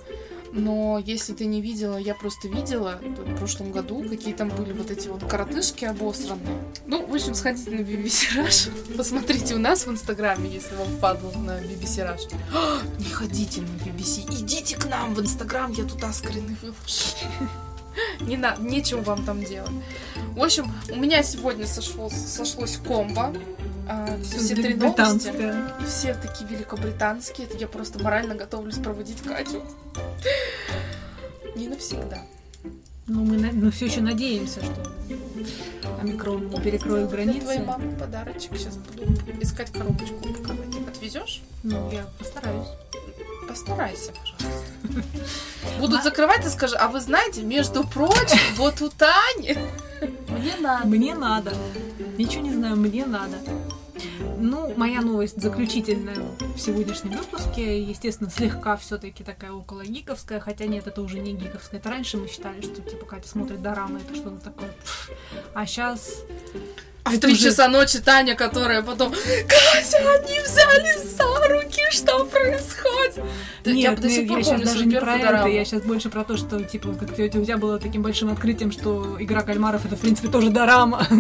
Но 0.53 1.01
если 1.05 1.33
ты 1.33 1.47
не 1.47 1.61
видела, 1.61 1.97
я 1.97 2.15
просто 2.15 2.49
видела 2.49 3.01
в 3.01 3.37
прошлом 3.37 3.71
году, 3.71 4.05
какие 4.09 4.35
там 4.35 4.49
были 4.49 4.73
вот 4.73 4.91
эти 4.91 5.09
вот 5.09 5.23
коротышки 5.25 5.85
обосранные. 5.85 6.59
Ну, 6.87 7.07
в 7.07 7.15
общем, 7.15 7.35
сходите 7.35 7.71
на 7.71 7.81
BBC 7.81 8.37
Rush, 8.37 8.97
посмотрите 8.97 9.55
у 9.55 9.59
нас 9.59 9.87
в 9.87 9.91
Инстаграме, 9.91 10.51
если 10.51 10.75
вам 10.75 10.89
впадло 10.89 11.31
на 11.39 11.61
BBC 11.61 12.05
Rush. 12.05 12.33
О, 12.53 12.81
не 12.99 13.11
ходите 13.11 13.61
на 13.61 13.89
BBC, 13.89 14.25
идите 14.31 14.77
к 14.77 14.87
нам 14.87 15.15
в 15.15 15.21
Инстаграм, 15.21 15.71
я 15.73 15.85
туда 15.85 16.13
скрины 16.13 16.57
выложу. 16.61 16.77
Не 18.21 18.37
на, 18.37 18.57
нечего 18.57 19.01
вам 19.01 19.25
там 19.25 19.43
делать. 19.43 19.71
В 20.37 20.43
общем, 20.43 20.73
у 20.91 20.97
меня 20.97 21.23
сегодня 21.23 21.67
сошло, 21.67 22.09
сошлось 22.09 22.77
комбо. 22.77 23.33
А, 23.93 24.07
все 24.23 24.55
три 24.55 24.75
новости. 24.75 25.33
Все 25.85 26.15
такие 26.15 26.49
великобританские. 26.49 27.49
Я 27.59 27.67
просто 27.67 28.01
морально 28.01 28.37
готовлюсь 28.37 28.77
проводить 28.77 29.21
Катю. 29.21 29.65
Не 31.57 31.67
навсегда. 31.67 32.23
Ну, 33.09 33.25
мы, 33.25 33.51
мы 33.51 33.73
все 33.73 33.87
еще 33.87 34.01
надеемся, 34.01 34.61
что 34.61 35.97
омикрон 36.01 36.49
перекроет 36.63 37.11
границы. 37.11 37.41
Твоей 37.41 37.63
маме 37.63 37.97
подарочек. 37.99 38.57
Сейчас 38.57 38.77
буду 38.77 39.13
искать 39.41 39.73
коробочку 39.73 40.29
упаковать. 40.29 40.69
Отвезешь? 40.89 41.43
Ну, 41.65 41.91
я 41.91 42.07
постараюсь. 42.17 42.69
Постарайся, 43.49 44.13
пожалуйста. 44.13 45.11
Будут 45.81 46.05
закрывать 46.05 46.47
и 46.47 46.49
скажи, 46.49 46.77
а 46.77 46.87
вы 46.87 47.01
знаете, 47.01 47.43
между 47.43 47.83
прочим, 47.83 48.39
вот 48.57 48.81
у 48.83 48.89
Тани 48.89 49.57
мне 50.29 50.57
надо. 50.61 50.87
Мне 50.87 51.15
надо. 51.17 51.53
Ничего 52.17 52.43
не 52.43 52.53
знаю, 52.53 52.77
мне 52.77 53.05
надо. 53.05 53.37
Ну, 54.43 54.73
моя 54.77 55.03
новость 55.03 55.41
заключительная 55.41 56.17
в 56.55 56.59
сегодняшнем 56.59 57.11
выпуске, 57.11 57.83
естественно, 57.83 58.31
слегка 58.31 58.77
все-таки 58.79 59.23
такая 59.23 59.53
около 59.53 59.85
гиковская, 59.85 60.41
хотя 60.41 60.67
нет, 60.67 60.87
это 60.87 61.03
уже 61.03 61.19
не 61.19 61.35
гиковская. 61.35 61.79
Это 61.79 61.91
раньше 61.91 62.17
мы 62.17 62.27
считали, 62.27 62.63
что 62.63 62.81
типа 62.81 63.05
Катя 63.05 63.29
смотрит 63.29 63.61
дорамы, 63.61 64.01
это 64.01 64.15
что-то 64.15 64.41
такое. 64.41 64.71
А 65.53 65.67
сейчас 65.67 66.25
а 67.05 67.11
в 67.11 67.19
три 67.19 67.33
уже... 67.33 67.45
часа 67.45 67.69
ночи 67.69 67.99
Таня, 67.99 68.35
которая 68.35 68.83
потом 68.83 69.13
Катя, 69.13 69.99
они 69.99 70.41
взяли 70.41 70.99
за 70.99 71.49
руки, 71.49 71.83
что 71.91 72.25
происходит? 72.25 73.25
Нет, 73.65 73.77
я 73.77 73.97
до 73.97 74.09
сих 74.09 74.29
пор 74.29 74.39
я 74.39 74.45
сейчас 74.45 74.63
даже 74.63 74.87
не 74.87 74.97
про 75.01 75.17
это, 75.17 75.47
я 75.47 75.65
сейчас 75.65 75.83
больше 75.83 76.11
про 76.11 76.25
то, 76.25 76.37
что, 76.37 76.63
типа, 76.63 76.95
как 76.95 77.11
у 77.11 77.15
тебя 77.15 77.57
было 77.57 77.79
таким 77.79 78.03
большим 78.03 78.31
открытием, 78.31 78.73
что 78.73 79.17
игра 79.19 79.43
кальмаров 79.43 79.85
это, 79.85 79.97
в 79.97 80.01
принципе, 80.01 80.29
тоже 80.29 80.51
дорама. 80.51 81.07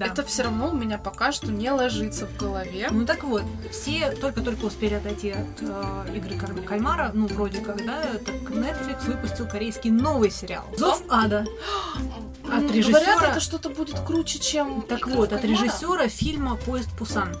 Это 0.00 0.22
все 0.24 0.42
равно 0.42 0.70
у 0.70 0.74
меня 0.74 0.98
пока 0.98 1.32
что 1.32 1.46
не 1.50 1.70
ложится 1.70 2.26
в 2.26 2.36
голове. 2.36 2.88
Ну 2.90 3.06
так 3.06 3.24
вот, 3.24 3.42
все 3.70 4.10
только-только 4.20 4.66
успели 4.66 4.94
отойти 4.94 5.30
от 5.30 5.62
э, 5.62 6.16
игры 6.16 6.36
кальмара, 6.66 7.10
ну, 7.14 7.26
вроде 7.26 7.58
как, 7.60 7.84
да, 7.84 8.02
так 8.24 8.34
Netflix 8.50 9.06
выпустил 9.06 9.48
корейский 9.48 9.90
новый 9.90 10.30
сериал. 10.30 10.64
Зов 10.76 11.02
ада. 11.08 11.46
От 12.50 12.70
режиссера... 12.70 13.00
Говорят, 13.00 13.30
это 13.30 13.40
что-то 13.40 13.70
будет 13.70 13.98
круче, 14.00 14.38
чем... 14.38 14.82
Так 14.82 15.06
вот, 15.06 15.32
от 15.32 15.44
режиссера 15.44 16.08
фильма 16.08 16.56
«Поезд 16.56 16.90
Пусан». 16.96 17.36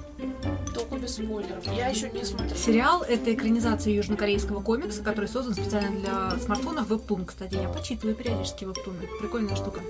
Только 0.74 0.96
без 0.96 1.14
спойлеров. 1.14 1.64
Я 1.76 1.88
еще 1.88 2.10
не 2.10 2.24
смотрела. 2.24 2.56
Сериал— 2.56 3.02
это 3.08 3.32
экранизация 3.32 3.92
южнокорейского 3.92 4.60
комикса, 4.60 5.02
который 5.02 5.28
создан 5.28 5.54
специально 5.54 6.00
для 6.00 6.38
смартфонов 6.40 6.90
Webtoon. 6.90 7.26
Кстати, 7.26 7.54
я 7.54 7.68
почитываю 7.68 8.16
периодически 8.16 8.64
Webtoon. 8.64 8.96
Прикольная 9.20 9.56
штука. 9.56 9.80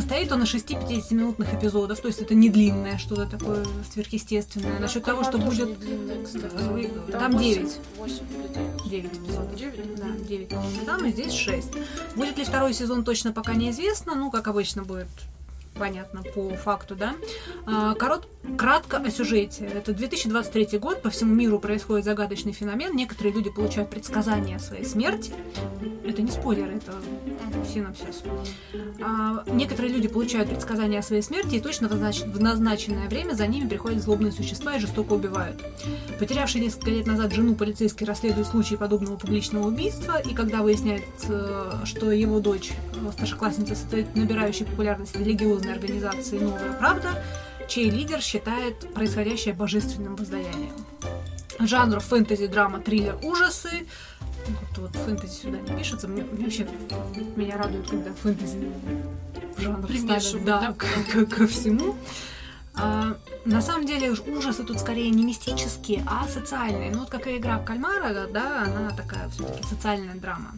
Состоит 0.00 0.32
он 0.32 0.42
из 0.44 0.48
6 0.48 0.70
50-минутных 0.70 1.52
эпизодов, 1.52 2.00
то 2.00 2.08
есть 2.08 2.22
это 2.22 2.34
не 2.34 2.48
длинное 2.48 2.96
что-то 2.96 3.26
такое 3.26 3.66
сверхъестественное. 3.92 4.72
Ну, 4.76 4.80
Насчет 4.80 5.04
того, 5.04 5.24
что 5.24 5.36
будет... 5.36 5.78
Длинное, 5.78 6.24
Там 7.12 7.36
9. 7.36 7.78
8 7.98 8.16
9 8.88 9.12
эпизодов. 9.12 9.54
9? 9.54 9.96
Да, 9.96 10.06
9. 10.26 10.48
Там 10.86 11.04
и 11.04 11.10
здесь 11.10 11.34
6. 11.34 11.68
Будет 12.16 12.38
ли 12.38 12.44
второй 12.44 12.72
сезон, 12.72 13.04
точно 13.04 13.32
пока 13.32 13.54
неизвестно. 13.54 14.14
Ну, 14.14 14.30
как 14.30 14.48
обычно, 14.48 14.84
будет 14.84 15.08
понятно 15.80 16.22
по 16.22 16.50
факту, 16.50 16.94
да. 16.94 17.14
А, 17.64 17.94
корот, 17.94 18.28
кратко 18.58 18.98
о 18.98 19.10
сюжете. 19.10 19.64
Это 19.64 19.94
2023 19.94 20.78
год, 20.78 21.00
по 21.00 21.08
всему 21.08 21.34
миру 21.34 21.58
происходит 21.58 22.04
загадочный 22.04 22.52
феномен. 22.52 22.94
Некоторые 22.94 23.32
люди 23.32 23.48
получают 23.48 23.88
предсказания 23.88 24.56
о 24.56 24.58
своей 24.58 24.84
смерти. 24.84 25.32
Это 26.04 26.20
не 26.20 26.30
спойлер, 26.30 26.68
это 26.68 26.92
синопсис. 27.66 28.22
А, 29.02 29.42
некоторые 29.46 29.94
люди 29.94 30.08
получают 30.08 30.50
предсказания 30.50 30.98
о 30.98 31.02
своей 31.02 31.22
смерти, 31.22 31.54
и 31.56 31.60
точно 31.60 31.88
в, 31.88 31.92
назнач... 31.92 32.20
в 32.20 32.40
назначенное 32.40 33.08
время 33.08 33.32
за 33.32 33.46
ними 33.46 33.66
приходят 33.66 34.02
злобные 34.02 34.32
существа 34.32 34.76
и 34.76 34.80
жестоко 34.80 35.14
убивают. 35.14 35.62
Потерявший 36.18 36.60
несколько 36.60 36.90
лет 36.90 37.06
назад 37.06 37.32
жену 37.32 37.54
полицейский 37.54 38.04
расследует 38.04 38.46
случай 38.46 38.76
подобного 38.76 39.16
публичного 39.16 39.68
убийства, 39.68 40.20
и 40.20 40.34
когда 40.34 40.62
выясняется, 40.62 41.80
что 41.84 42.10
его 42.10 42.40
дочь, 42.40 42.72
э, 42.94 43.12
старшеклассница, 43.12 43.74
набирающей 44.14 44.66
популярность 44.66 45.16
религиозной 45.16 45.69
организации 45.72 46.38
«Новая 46.38 46.72
правда», 46.72 47.22
чей 47.68 47.90
лидер 47.90 48.20
считает 48.20 48.92
происходящее 48.94 49.54
божественным 49.54 50.16
воздаянием. 50.16 50.74
Жанр 51.58 52.00
фэнтези, 52.00 52.46
драма, 52.46 52.80
триллер, 52.80 53.18
ужасы– 53.22 53.70
вот, 54.46 54.78
вот 54.78 54.96
фэнтези 54.96 55.42
сюда 55.42 55.58
не 55.58 55.76
пишется. 55.76 56.08
Мне, 56.08 56.24
вообще 56.24 56.66
меня 57.36 57.56
радует, 57.56 57.88
когда 57.88 58.12
фэнтези 58.12 58.72
жанр 59.58 59.88
ставят 59.96 60.44
да, 60.44 60.74
к, 60.76 60.86
к, 61.12 61.26
ко 61.26 61.46
всему. 61.46 61.96
А, 62.74 63.16
на 63.44 63.60
самом 63.60 63.86
деле 63.86 64.12
ужасы 64.12 64.64
тут 64.64 64.78
скорее 64.78 65.10
не 65.10 65.24
мистические, 65.24 66.04
а 66.06 66.26
социальные. 66.28 66.90
Ну 66.90 67.00
вот 67.00 67.10
как 67.10 67.26
и 67.26 67.36
игра 67.36 67.58
в 67.58 67.64
кальмара, 67.64 68.26
да, 68.26 68.62
она 68.62 68.90
такая 68.96 69.28
все-таки 69.28 69.62
социальная 69.64 70.14
драма. 70.14 70.52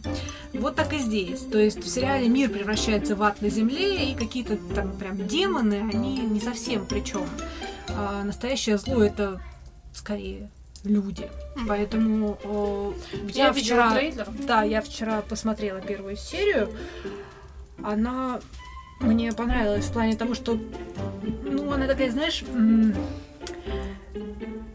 Вот 0.53 0.75
так 0.75 0.93
и 0.93 0.99
здесь. 0.99 1.41
То 1.41 1.57
есть 1.57 1.83
в 1.83 1.87
сериале 1.87 2.29
мир 2.29 2.49
превращается 2.49 3.15
в 3.15 3.23
ад 3.23 3.41
на 3.41 3.49
земле, 3.49 4.11
и 4.11 4.15
какие-то 4.15 4.57
там 4.75 4.93
прям 4.93 5.27
демоны, 5.27 5.89
они 5.93 6.17
не 6.17 6.39
совсем 6.39 6.85
причем. 6.85 7.27
А, 7.89 8.23
настоящее 8.23 8.77
зло 8.77 9.03
это 9.03 9.41
скорее 9.93 10.49
люди. 10.83 11.29
Поэтому 11.67 12.37
о, 12.43 12.93
я, 13.29 13.47
я 13.47 13.53
вчера, 13.53 13.93
трейлер. 13.93 14.27
да, 14.45 14.63
я 14.63 14.81
вчера 14.81 15.21
посмотрела 15.21 15.81
первую 15.81 16.15
серию. 16.15 16.69
Она 17.83 18.39
мне 19.03 19.31
понравилась 19.31 19.85
в 19.85 19.93
плане 19.93 20.15
того, 20.15 20.33
что, 20.33 20.57
ну, 21.43 21.71
она 21.71 21.87
такая, 21.87 22.11
знаешь, 22.11 22.43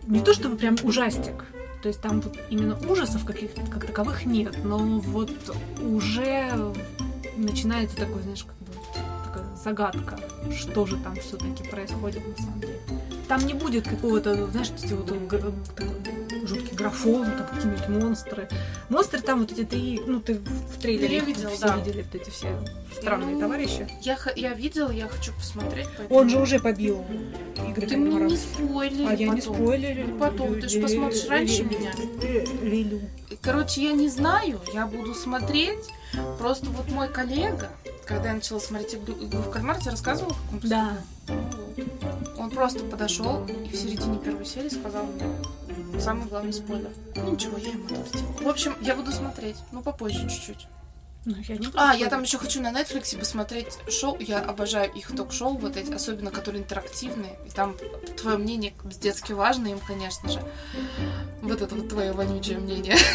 не 0.06 0.20
то 0.20 0.32
чтобы 0.32 0.56
прям 0.56 0.76
ужастик. 0.82 1.44
То 1.82 1.88
есть 1.88 2.00
там 2.00 2.20
вот 2.20 2.36
именно 2.50 2.76
ужасов 2.88 3.24
каких 3.24 3.50
как 3.70 3.86
таковых 3.86 4.26
нет, 4.26 4.56
но 4.64 4.78
вот 4.78 5.30
уже 5.80 6.74
начинается 7.36 7.96
такой, 7.96 8.22
знаешь, 8.22 8.44
как 8.44 8.56
бы 8.58 8.72
такая 9.24 9.44
загадка, 9.56 10.18
что 10.56 10.86
же 10.86 10.96
там 10.96 11.14
все-таки 11.16 11.68
происходит 11.68 12.26
на 12.26 12.36
самом 12.44 12.60
деле. 12.60 12.80
Там 13.28 13.46
не 13.46 13.54
будет 13.54 13.86
какого-то, 13.86 14.48
знаешь, 14.48 14.70
вот 14.90 15.12
графон, 16.78 17.24
там 17.26 17.46
какие-нибудь 17.46 17.88
монстры. 17.88 18.48
Монстры 18.88 19.20
там 19.20 19.40
вот 19.40 19.52
эти 19.52 19.64
три, 19.64 20.00
ну 20.06 20.20
ты 20.20 20.34
в 20.34 20.78
трейлере 20.80 21.16
Я 21.16 21.24
видела, 21.24 21.50
все 21.50 21.66
да. 21.66 21.76
видели, 21.76 22.02
вот 22.02 22.14
эти 22.14 22.30
все 22.30 22.48
странные 22.92 23.34
Ну, 23.34 23.40
товарищи. 23.40 23.88
Я, 24.02 24.16
я 24.36 24.54
видела, 24.54 24.90
я 24.90 25.08
хочу 25.08 25.32
посмотреть. 25.34 25.88
поэтому- 25.96 26.20
Он 26.20 26.28
же 26.28 26.40
уже 26.40 26.58
побил 26.58 27.04
Игоря 27.56 27.86
Ты 27.86 27.96
мне 27.96 28.14
не 28.24 28.36
спойлери 28.36 29.06
А 29.06 29.12
я 29.14 29.28
не 29.28 29.40
потом. 29.40 29.54
спойлерю. 29.56 30.06
Ну, 30.08 30.18
потом, 30.18 30.60
ты 30.60 30.68
ж 30.68 30.80
посмотришь 30.80 31.26
раньше 31.28 31.64
меня. 31.64 31.92
Релю. 32.62 33.00
Короче, 33.42 33.82
я 33.82 33.92
не 33.92 34.08
знаю, 34.08 34.60
я 34.72 34.86
буду 34.86 35.14
смотреть. 35.14 35.84
Просто 36.38 36.66
вот 36.70 36.88
мой 36.90 37.08
коллега, 37.08 37.70
когда 38.06 38.28
я 38.30 38.34
начала 38.36 38.58
смотреть 38.58 38.94
игру, 38.94 39.14
игру 39.20 39.40
в 39.42 39.50
кальмар, 39.50 39.78
тебе 39.78 39.90
рассказывала, 39.90 40.30
как 40.32 40.52
он 40.62 40.68
Да. 40.68 40.98
Он 42.38 42.50
просто 42.50 42.80
подошел 42.84 43.44
и 43.46 43.68
в 43.68 43.76
середине 43.76 44.18
первой 44.18 44.46
серии 44.46 44.68
сказал 44.70 45.04
мне 45.04 45.24
самый 46.00 46.26
главный 46.26 46.52
спойлер. 46.52 46.90
Ну 47.16 47.32
ничего, 47.32 47.58
я 47.58 47.70
ему 47.70 47.84
отпустила. 47.84 48.32
В 48.42 48.48
общем, 48.48 48.76
я 48.80 48.94
буду 48.94 49.12
смотреть, 49.12 49.56
ну 49.72 49.82
попозже 49.82 50.28
чуть-чуть. 50.28 50.66
Ну, 51.24 51.34
я 51.46 51.56
не 51.58 51.68
А, 51.74 51.94
я 51.94 52.08
там 52.08 52.22
еще 52.22 52.38
хочу 52.38 52.62
на 52.62 52.72
Netflix 52.72 53.18
посмотреть 53.18 53.76
шоу. 53.90 54.16
Я 54.18 54.38
обожаю 54.38 54.90
их 54.92 55.14
ток-шоу, 55.14 55.58
вот 55.58 55.76
эти, 55.76 55.92
особенно 55.92 56.30
которые 56.30 56.62
интерактивные. 56.62 57.36
И 57.46 57.50
там 57.50 57.76
твое 58.16 58.38
мнение 58.38 58.72
детски 58.84 59.32
важно 59.32 59.66
им, 59.66 59.78
конечно 59.80 60.28
же. 60.30 60.40
Вот 61.42 61.60
это 61.60 61.74
вот 61.74 61.88
твое 61.88 62.12
вонючее 62.12 62.58
мнение. 62.58 62.96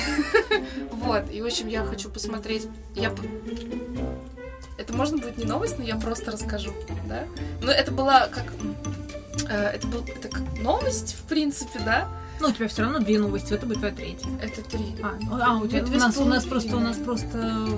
Вот. 0.91 1.29
И, 1.31 1.41
в 1.41 1.45
общем, 1.45 1.67
я 1.67 1.83
хочу 1.83 2.09
посмотреть. 2.09 2.67
Я... 2.95 3.13
Это 4.77 4.93
можно 4.93 5.17
будет 5.17 5.37
не 5.37 5.45
новость, 5.45 5.77
но 5.77 5.83
я 5.83 5.95
просто 5.97 6.31
расскажу, 6.31 6.71
да? 7.07 7.25
Но 7.61 7.71
это 7.71 7.91
была 7.91 8.27
как... 8.27 8.45
э, 9.49 9.71
Это 9.75 9.87
был 9.87 10.03
это 10.05 10.29
как 10.29 10.43
новость, 10.59 11.15
в 11.15 11.23
принципе, 11.23 11.79
да? 11.79 12.07
Ну, 12.43 12.49
у 12.49 12.51
тебя 12.51 12.67
все 12.67 12.81
равно 12.81 12.99
две 12.99 13.17
новости, 13.19 13.53
это 13.53 13.65
будет 13.65 13.77
твоя 13.77 13.95
третья. 13.95 14.27
Это 14.41 14.61
три. 14.63 14.97
А, 15.01 15.13
ну, 15.21 15.39
а, 15.41 15.57
у, 15.59 15.65
тебя, 15.65 15.81
Ну, 15.83 15.93
у, 15.93 15.97
нас, 15.97 16.17
у 16.17 16.25
нас 16.25 16.43
просто 16.43 16.75
у 16.75 16.79
нас 16.81 16.97
просто 16.97 17.69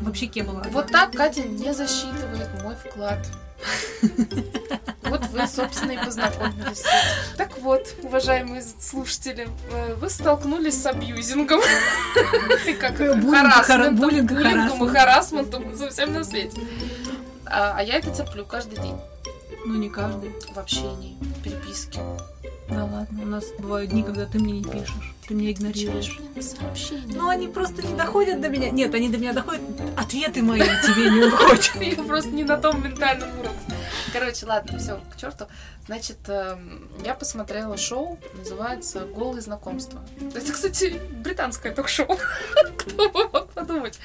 вообще 0.00 0.26
ке 0.26 0.42
было. 0.42 0.60
Вот 0.72 0.88
так 0.88 1.12
Катя 1.12 1.42
не 1.42 1.72
засчитывает 1.72 2.48
мой 2.64 2.74
вклад. 2.74 3.24
Вот 5.02 5.24
вы, 5.28 5.46
собственно, 5.46 5.92
и 5.92 6.04
познакомились. 6.04 6.82
Так 7.36 7.58
вот, 7.60 7.94
уважаемые 8.02 8.62
слушатели, 8.80 9.48
э, 9.70 9.94
вы 9.94 10.10
столкнулись 10.10 10.82
с 10.82 10.86
абьюзингом. 10.86 11.60
И 12.66 12.72
Как 12.72 12.96
буллингом 12.96 14.38
и 14.38 14.42
харассмент. 14.42 14.92
харассментом 14.92 15.76
за 15.76 15.90
всем 15.90 16.12
на 16.12 16.24
свете. 16.24 16.60
А 17.46 17.76
а 17.78 17.82
я 17.84 17.98
это 17.98 18.10
терплю 18.10 18.44
каждый 18.44 18.80
день 18.80 18.96
Ну, 19.64 19.74
не 19.76 19.88
каждый. 19.88 20.34
в 20.52 20.58
общении, 20.58 21.16
в 21.20 21.42
переписке. 21.44 22.00
Да 22.68 22.84
ладно, 22.84 23.22
у 23.22 23.26
нас 23.26 23.46
бывают 23.58 23.90
дни, 23.90 24.02
когда 24.02 24.26
ты 24.26 24.38
мне 24.38 24.52
не 24.52 24.62
пишешь, 24.62 25.14
ты 25.26 25.34
меня 25.34 25.52
игнорируешь. 25.52 26.18
Сообщения. 26.40 27.14
Ну, 27.14 27.28
они 27.28 27.48
просто 27.48 27.86
не 27.86 27.94
доходят 27.94 28.40
до 28.40 28.48
меня. 28.48 28.70
Нет, 28.70 28.94
они 28.94 29.08
до 29.08 29.18
меня 29.18 29.32
доходят, 29.32 29.62
ответы 29.96 30.42
мои 30.42 30.60
тебе 30.86 31.10
не 31.10 31.24
уходят. 31.24 31.70
Я 31.80 32.02
просто 32.02 32.30
не 32.30 32.44
на 32.44 32.56
том 32.58 32.82
ментальном 32.84 33.28
уровне. 33.40 33.58
Короче, 34.12 34.46
ладно, 34.46 34.78
все, 34.78 35.00
к 35.12 35.16
черту. 35.16 35.46
Значит, 35.86 36.18
эм, 36.28 36.88
я 37.04 37.14
посмотрела 37.14 37.76
шоу, 37.76 38.18
называется 38.34 39.00
«Голые 39.00 39.40
знакомства». 39.40 40.00
Это, 40.34 40.52
кстати, 40.52 41.00
британское 41.10 41.74
ток-шоу. 41.74 42.18
Кто 42.78 43.08
бы 43.10 43.28
мог 43.32 43.50
подумать. 43.52 43.98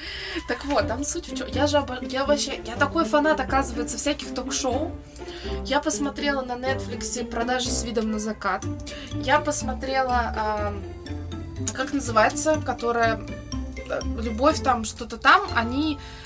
Так 0.48 0.64
вот, 0.64 0.88
там 0.88 1.04
суть 1.04 1.28
в 1.28 1.36
чем. 1.36 1.46
Я 1.48 1.66
же 1.66 1.76
обо- 1.76 2.04
я 2.08 2.24
вообще, 2.24 2.60
я 2.64 2.76
такой 2.76 3.04
фанат, 3.04 3.38
оказывается, 3.40 3.98
всяких 3.98 4.34
ток-шоу. 4.34 4.92
Я 5.64 5.80
посмотрела 5.80 6.42
на 6.42 6.52
Netflix 6.52 7.24
продажи 7.24 7.70
с 7.70 7.84
видом 7.84 8.10
на 8.10 8.18
закат. 8.18 8.64
Я 9.12 9.38
посмотрела, 9.40 10.34
эм, 10.68 10.82
как 11.74 11.92
называется, 11.92 12.62
которая 12.64 13.20
э, 13.88 14.00
любовь 14.22 14.62
там, 14.62 14.84
что-то 14.84 15.18
там, 15.18 15.42
они 15.54 15.98
э, 15.98 16.23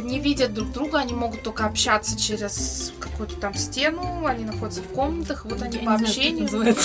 не 0.00 0.20
видят 0.20 0.54
друг 0.54 0.72
друга, 0.72 1.00
они 1.00 1.12
могут 1.12 1.42
только 1.42 1.66
общаться 1.66 2.18
через 2.18 2.92
какую-то 2.98 3.36
там 3.36 3.54
стену, 3.54 4.26
они 4.26 4.44
находятся 4.44 4.82
в 4.82 4.88
комнатах, 4.88 5.44
вот 5.44 5.60
они 5.62 5.78
Я 5.78 5.84
по 5.84 5.98
знаю, 5.98 6.04
общению, 6.04 6.76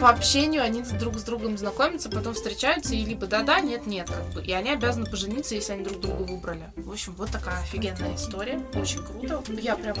по 0.00 0.10
общению 0.10 0.62
они 0.62 0.82
друг 0.82 1.18
с 1.18 1.22
другом 1.22 1.58
знакомятся, 1.58 2.08
потом 2.08 2.34
встречаются, 2.34 2.94
и 2.94 3.04
либо 3.04 3.26
да-да, 3.26 3.60
нет-нет, 3.60 4.08
как 4.08 4.32
бы, 4.32 4.42
и 4.42 4.52
они 4.52 4.70
обязаны 4.70 5.06
пожениться, 5.06 5.54
если 5.54 5.72
они 5.72 5.84
друг 5.84 6.00
друга 6.00 6.22
выбрали. 6.22 6.72
В 6.76 6.90
общем, 6.90 7.14
вот 7.16 7.30
такая 7.30 7.60
офигенная 7.60 8.14
история, 8.14 8.60
очень 8.74 9.04
круто. 9.04 9.42
Я 9.52 9.76
прям 9.76 9.96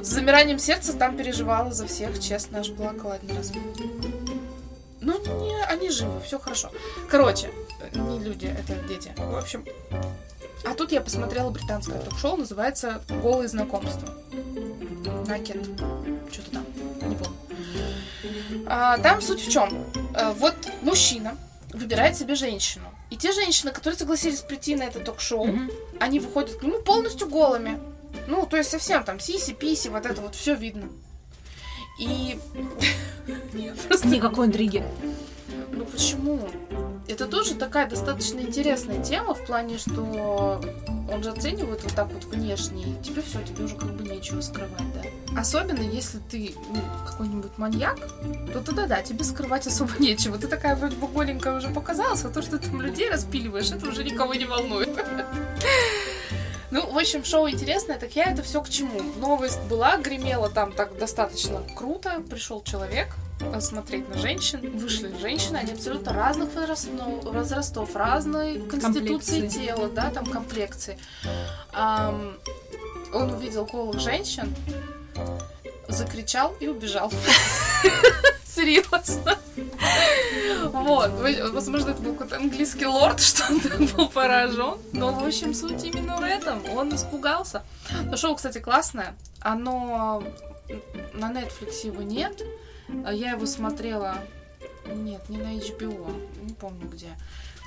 с 0.00 0.06
замиранием 0.06 0.58
сердца 0.58 0.92
там 0.92 1.16
переживала 1.16 1.72
за 1.72 1.86
всех, 1.86 2.18
честно, 2.20 2.60
аж 2.60 2.72
плакала 2.72 3.14
один 3.14 3.36
раз. 3.36 3.52
Ну, 5.00 5.18
не, 5.42 5.64
они 5.64 5.90
живы, 5.90 6.20
все 6.24 6.38
хорошо. 6.38 6.70
Короче, 7.08 7.50
э, 7.80 7.98
не 7.98 8.20
люди, 8.20 8.46
это 8.46 8.74
дети. 8.86 9.12
В 9.16 9.36
общем, 9.36 9.64
а 10.64 10.74
тут 10.74 10.92
я 10.92 11.00
посмотрела 11.00 11.50
британское 11.50 11.98
ток-шоу, 12.00 12.36
называется 12.36 13.02
«Голые 13.22 13.48
знакомства». 13.48 14.08
Накет. 15.26 15.64
Что-то 16.30 16.50
там, 16.52 16.64
не 17.08 17.16
помню. 17.16 17.36
А, 18.66 18.98
там 18.98 19.20
суть 19.20 19.40
в 19.46 19.50
чем? 19.50 19.84
Вот 20.38 20.54
мужчина 20.82 21.36
выбирает 21.72 22.16
себе 22.16 22.34
женщину. 22.34 22.84
И 23.10 23.16
те 23.16 23.32
женщины, 23.32 23.72
которые 23.72 23.98
согласились 23.98 24.40
прийти 24.40 24.74
на 24.76 24.84
это 24.84 25.00
ток-шоу, 25.00 25.46
Мгм. 25.46 25.70
они 26.00 26.20
выходят 26.20 26.56
к 26.56 26.62
нему 26.62 26.80
полностью 26.80 27.28
голыми. 27.28 27.78
Ну, 28.26 28.46
то 28.46 28.56
есть 28.56 28.70
совсем 28.70 29.04
там 29.04 29.18
сиси-писи, 29.20 29.88
вот 29.88 30.06
это 30.06 30.20
вот 30.22 30.34
все 30.34 30.54
видно. 30.54 30.88
И... 31.98 32.38
Нет, 33.52 33.78
просто 33.88 34.08
Никакой 34.08 34.46
интриги. 34.46 34.82
ну 35.70 35.84
почему? 35.84 36.48
Это 37.22 37.30
тоже 37.30 37.54
такая 37.54 37.88
достаточно 37.88 38.40
интересная 38.40 39.00
тема 39.00 39.34
в 39.34 39.46
плане, 39.46 39.78
что 39.78 40.60
он 41.08 41.22
же 41.22 41.30
оценивает 41.30 41.84
вот 41.84 41.94
так 41.94 42.10
вот 42.10 42.24
внешне, 42.24 42.82
и 42.82 43.02
тебе 43.04 43.22
все, 43.22 43.40
тебе 43.44 43.62
уже 43.62 43.76
как 43.76 43.92
бы 43.92 44.02
нечего 44.02 44.40
скрывать, 44.40 44.82
да. 44.92 45.40
Особенно 45.40 45.82
если 45.82 46.18
ты 46.18 46.52
ну, 46.70 46.80
какой-нибудь 47.08 47.56
маньяк, 47.58 47.96
то 48.52 48.60
тогда 48.60 48.86
да, 48.86 49.02
тебе 49.02 49.22
скрывать 49.22 49.68
особо 49.68 49.92
нечего. 50.00 50.36
Ты 50.36 50.48
такая 50.48 50.74
вроде 50.74 50.96
бы 50.96 51.06
голенькая 51.06 51.56
уже 51.56 51.68
показалась, 51.68 52.24
а 52.24 52.30
то, 52.30 52.42
что 52.42 52.58
ты 52.58 52.68
там 52.68 52.82
людей 52.82 53.08
распиливаешь, 53.08 53.70
это 53.70 53.86
уже 53.86 54.02
никого 54.02 54.34
не 54.34 54.44
волнует. 54.44 54.90
Ну, 56.72 56.90
в 56.90 56.96
общем, 56.98 57.22
шоу 57.22 57.48
интересное, 57.50 57.98
так 57.98 58.16
я 58.16 58.32
это 58.32 58.42
все 58.42 58.62
к 58.62 58.68
чему? 58.68 59.00
Новость 59.20 59.60
была, 59.70 59.98
гремела 59.98 60.48
там 60.50 60.72
так 60.72 60.98
достаточно 60.98 61.60
круто. 61.76 62.22
Пришел 62.28 62.62
человек 62.62 63.14
смотреть 63.60 64.08
на 64.08 64.18
женщин. 64.18 64.60
Вышли 64.78 65.12
женщины, 65.20 65.56
они 65.58 65.72
абсолютно 65.72 66.12
разных 66.12 66.50
ну, 66.54 67.20
возрастов, 67.20 67.94
разной 67.94 68.60
конституции 68.60 69.40
Комплекции. 69.40 69.66
тела, 69.66 69.88
да, 69.88 70.10
там 70.10 70.26
комплекции. 70.26 70.98
Ам, 71.72 72.36
он 73.12 73.32
увидел 73.32 73.64
голых 73.66 74.00
женщин, 74.00 74.54
закричал 75.88 76.54
и 76.60 76.68
убежал. 76.68 77.12
Серьезно. 78.44 79.38
Вот, 80.72 81.10
возможно, 81.52 81.90
это 81.90 82.02
был 82.02 82.12
какой-то 82.12 82.36
английский 82.36 82.86
лорд, 82.86 83.20
что 83.22 83.44
он 83.50 83.60
так 83.60 83.78
был 83.78 84.08
поражен. 84.08 84.78
Но, 84.92 85.12
в 85.12 85.24
общем, 85.24 85.54
суть 85.54 85.84
именно 85.84 86.18
в 86.18 86.22
этом. 86.22 86.62
Он 86.74 86.94
испугался. 86.94 87.62
Но 88.04 88.16
шоу, 88.16 88.36
кстати, 88.36 88.58
классное. 88.58 89.14
Оно... 89.40 90.22
На 91.12 91.30
Netflix 91.30 91.84
его 91.84 92.02
нет. 92.02 92.42
А 93.04 93.12
Я 93.12 93.32
его 93.32 93.46
смотрела... 93.46 94.18
Нет, 94.86 95.28
не 95.28 95.38
на 95.38 95.54
HBO. 95.54 96.12
Не 96.42 96.54
помню 96.54 96.88
где. 96.88 97.16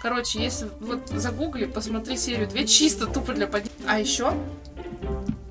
Короче, 0.01 0.41
если 0.41 0.69
вот 0.81 1.07
загугли, 1.09 1.65
посмотри 1.65 2.17
серию 2.17 2.47
2, 2.47 2.65
чисто 2.65 3.07
тупо 3.07 3.33
для 3.33 3.47
поднятия. 3.47 3.73
А 3.87 3.99
еще 3.99 4.33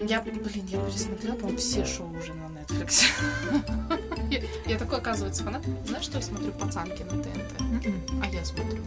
я, 0.01 0.21
блин, 0.21 0.67
я 0.67 0.79
пересмотрела, 0.81 1.35
по-моему, 1.35 1.59
все 1.59 1.85
шоу 1.87 2.11
уже 2.19 2.35
на 2.35 2.45
Netflix. 2.45 3.05
Я, 4.31 4.41
я 4.67 4.79
такой, 4.79 4.99
оказывается, 4.99 5.45
фанат. 5.45 5.63
Знаешь, 5.87 6.05
что 6.05 6.17
я 6.17 6.23
смотрю 6.23 6.51
пацанки 6.53 7.03
на 7.03 7.23
ТНТ? 7.23 7.61
Мгм. 7.61 8.23
А 8.23 8.27
я 8.27 8.45
смотрю. 8.45 8.83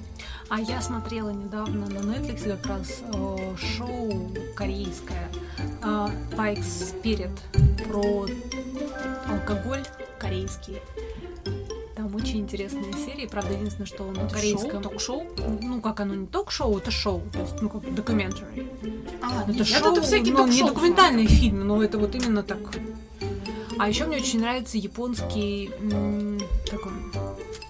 А 0.49 0.59
я 0.59 0.81
смотрела 0.81 1.29
недавно 1.29 1.87
на 1.87 1.99
Netflix 1.99 2.43
как 2.43 2.65
раз 2.65 3.01
э, 3.13 3.55
шоу 3.77 4.31
корейское 4.55 5.29
э, 5.83 6.07
Pikes 6.31 6.95
Spirit 7.03 7.37
про 7.87 8.25
алкоголь 9.31 9.83
корейский. 10.27 10.81
Там 11.95 12.15
очень 12.15 12.39
интересные 12.41 12.93
серии, 12.93 13.25
правда, 13.25 13.53
единственное, 13.53 13.87
что 13.87 14.03
на 14.11 14.21
Это 14.21 14.35
корейском... 14.35 14.71
шоу? 14.71 14.81
Ток-шоу? 14.81 15.27
Ну, 15.61 15.81
как 15.81 15.99
оно, 15.99 16.13
не 16.13 16.27
ток-шоу, 16.27 16.77
это 16.77 16.91
шоу, 16.91 17.23
то 17.33 17.39
есть, 17.39 17.59
ну, 17.61 17.69
как 17.69 17.83
documentary. 17.83 18.67
А, 19.21 19.43
Это 19.43 19.51
нет, 19.51 19.67
шоу, 19.67 19.95
тут 19.95 20.05
всякие 20.05 20.33
ну, 20.33 20.47
не 20.47 20.61
документальные 20.61 21.27
фильмы, 21.27 21.63
но 21.63 21.81
это 21.83 21.97
вот 21.97 22.13
именно 22.13 22.43
так. 22.43 22.59
А 23.79 23.89
еще 23.89 24.05
мне 24.05 24.17
очень 24.17 24.41
нравится 24.41 24.77
японский, 24.77 25.71
как 26.69 26.85
он, 26.85 27.11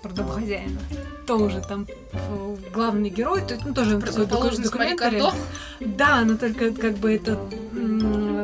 про 0.01 0.09
домохозяина. 0.13 0.79
Тоже 1.25 1.61
там 1.67 1.85
э, 2.13 2.55
главный 2.73 3.09
герой, 3.09 3.41
то 3.41 3.57
ну, 3.65 3.73
тоже 3.73 3.99
такой 3.99 4.25
доку- 4.25 4.27
Противоположность 4.27 4.73
Мари 4.75 4.89
документари. 4.91 5.19
Кондо. 5.19 5.35
Да, 5.97 6.21
но 6.23 6.37
только 6.37 6.71
как 6.71 6.95
бы 6.97 7.13
это 7.13 7.37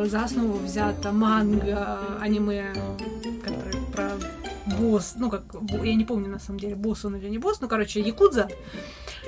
за 0.09 0.23
основу 0.25 0.57
взято 0.57 1.13
манга, 1.13 1.99
аниме, 2.19 2.73
босс, 4.73 5.13
ну 5.17 5.29
как, 5.29 5.43
я 5.83 5.95
не 5.95 6.05
помню 6.05 6.29
на 6.29 6.39
самом 6.39 6.59
деле, 6.59 6.75
босс 6.75 7.05
он 7.05 7.15
или 7.15 7.29
не 7.29 7.37
босс, 7.37 7.61
ну 7.61 7.67
короче, 7.67 8.01
якудза, 8.01 8.47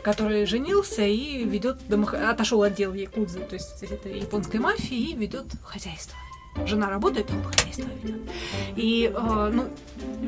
который 0.03 0.45
женился 0.45 1.03
и 1.03 1.43
ведет 1.45 1.77
отошел 2.13 2.63
от 2.63 2.75
дел 2.75 2.93
якудзы, 2.93 3.39
то 3.39 3.55
есть 3.55 3.83
это 3.83 4.09
японской 4.09 4.57
мафии 4.57 5.11
и 5.11 5.15
ведет 5.15 5.45
хозяйство. 5.63 6.17
Жена 6.65 6.89
работает, 6.89 7.29
он 7.31 7.41
хозяйство 7.75 8.07
ведет. 8.07 8.21
И, 8.75 9.11
э, 9.13 9.51
ну, 9.53 9.65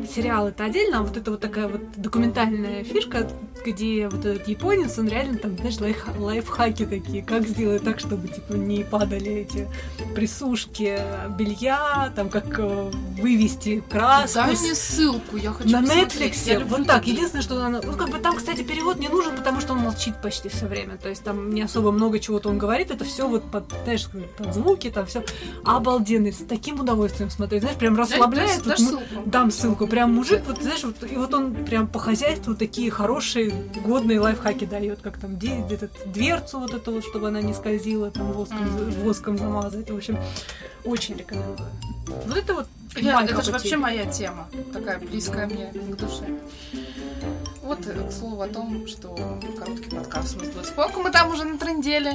сериал 0.07 0.47
это 0.47 0.65
отдельно, 0.65 0.99
а 0.99 1.03
вот 1.03 1.17
это 1.17 1.31
вот 1.31 1.39
такая 1.39 1.67
вот 1.67 1.81
документальная 1.95 2.83
фишка, 2.83 3.29
где 3.65 4.07
вот 4.07 4.25
этот 4.25 4.47
японец, 4.47 4.97
он 4.97 5.07
реально 5.07 5.37
там, 5.37 5.57
знаешь, 5.57 5.79
лайф, 5.79 6.05
лайфхаки 6.17 6.85
такие, 6.85 7.23
как 7.23 7.47
сделать 7.47 7.83
так, 7.83 7.99
чтобы, 7.99 8.27
типа, 8.27 8.53
не 8.53 8.83
падали 8.83 9.31
эти 9.31 9.67
присушки 10.15 10.99
белья, 11.37 12.11
там, 12.15 12.29
как 12.29 12.59
э, 12.59 12.91
вывести 13.19 13.83
краску. 13.89 14.39
Дай 14.39 14.55
мне 14.55 14.75
ссылку, 14.75 15.37
я 15.37 15.51
хочу 15.51 15.69
на. 15.69 15.83
Netflix. 15.83 16.63
Вот 16.65 16.85
так. 16.85 16.97
такие. 16.97 17.15
Единственное, 17.15 17.43
что 17.43 17.63
она... 17.63 17.81
Ну, 17.83 17.93
как 17.93 18.09
бы 18.09 18.19
там, 18.19 18.35
кстати, 18.35 18.61
перевод 18.63 18.99
не 18.99 19.09
нужен, 19.09 19.35
потому 19.35 19.61
что 19.61 19.73
он 19.73 19.79
молчит 19.79 20.21
почти 20.21 20.49
все 20.49 20.65
время. 20.65 20.97
То 20.97 21.09
есть 21.09 21.23
там 21.23 21.49
не 21.49 21.61
особо 21.61 21.91
много 21.91 22.19
чего-то 22.19 22.49
он 22.49 22.57
говорит. 22.57 22.91
Это 22.91 23.03
все 23.05 23.27
вот 23.27 23.49
под, 23.51 23.65
знаешь, 23.83 24.07
под 24.37 24.53
звуки, 24.53 24.89
там 24.89 25.05
все 25.05 25.23
обалденно. 25.63 26.31
С 26.31 26.45
таким 26.47 26.79
удовольствием 26.79 27.29
смотреть. 27.37 27.61
Знаешь, 27.61 27.77
прям 27.77 27.97
расслабляет. 27.97 28.49
дашь- 28.49 28.65
Вот 28.65 28.67
дашь 28.67 28.79
ссылку? 28.79 29.29
Дам 29.29 29.51
ссылку. 29.51 29.87
Прям 29.87 30.13
мужик, 30.13 30.41
вот 30.45 30.61
знаешь, 30.61 30.83
вот, 30.83 30.95
и 31.09 31.15
вот 31.15 31.33
он 31.33 31.53
прям 31.65 31.87
по 31.87 31.99
хозяйству 31.99 32.53
такие 32.55 32.91
хорошие, 32.91 33.51
годные 33.85 34.19
лайфхаки 34.19 34.65
дает, 34.65 34.99
как 35.01 35.17
там 35.17 35.37
де- 35.37 35.63
этот, 35.69 35.91
дверцу 36.11 36.59
вот 36.59 36.73
эту 36.73 36.91
вот, 36.91 37.05
чтобы 37.05 37.29
она 37.29 37.41
не 37.41 37.53
скользила, 37.53 38.11
там 38.11 38.33
воском, 38.33 38.67
воском 39.03 39.37
замазать. 39.37 39.89
В 39.89 39.95
общем, 39.95 40.17
очень 40.83 41.15
рекомендую. 41.15 41.69
Вот 42.27 42.37
это 42.37 42.53
вот 42.53 42.67
Я- 42.95 43.23
это 43.23 43.41
же 43.41 43.51
вообще 43.51 43.77
моя 43.77 44.05
тема, 44.05 44.47
такая 44.73 44.99
близкая 44.99 45.47
мне 45.47 45.71
к 45.71 45.95
душе. 45.95 46.25
Вот, 47.61 47.79
э, 47.85 48.07
к 48.07 48.11
слову 48.13 48.41
о 48.41 48.47
том, 48.47 48.87
что 48.87 49.09
короткий 49.59 49.89
подкаст 49.89 50.35
у 50.35 50.39
нас 50.39 50.47
будет. 50.53 50.65
Сколько 50.65 50.99
мы 50.99 51.11
там 51.11 51.31
уже 51.31 51.43
натрындели? 51.43 52.13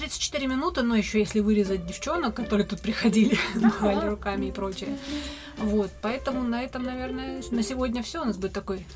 М, 0.00 0.08
34 0.08 0.46
минуты, 0.46 0.82
но 0.82 0.96
еще 0.96 1.18
если 1.18 1.40
вырезать 1.40 1.86
девчонок, 1.86 2.34
которые 2.34 2.66
тут 2.66 2.80
приходили, 2.80 3.38
махали 3.54 4.06
руками 4.06 4.46
и 4.46 4.52
прочее. 4.52 4.96
Вот, 5.58 5.90
поэтому 6.00 6.42
на 6.42 6.62
этом, 6.62 6.84
наверное, 6.84 7.42
на 7.50 7.62
сегодня 7.62 8.02
все. 8.02 8.22
У 8.22 8.24
нас 8.24 8.36
будет 8.38 8.52
такой 8.54 8.86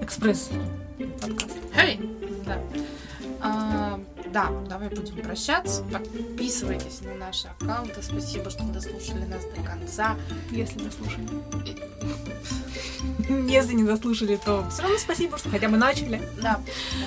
экспресс 0.00 0.50
подкаст. 1.20 1.56
Эй! 1.76 2.00
Да. 2.44 2.60
А, 3.40 4.00
да, 4.32 4.50
давай 4.68 4.88
будем 4.88 5.22
прощаться. 5.22 5.84
Подписывайтесь 5.84 7.00
на 7.02 7.14
наши 7.14 7.48
аккаунты. 7.48 8.02
Спасибо, 8.02 8.50
что 8.50 8.64
дослушали 8.64 9.24
нас 9.24 9.44
до 9.44 9.62
конца. 9.62 10.16
Если 10.50 10.78
дослушали. 10.78 11.28
Если 13.50 13.74
не 13.74 13.84
дослушали, 13.84 14.36
то 14.36 14.66
все 14.70 14.82
равно 14.82 14.98
спасибо, 14.98 15.38
что 15.38 15.50
хотя 15.50 15.68
бы 15.68 15.76
начали. 15.76 16.20
Да, 16.42 16.60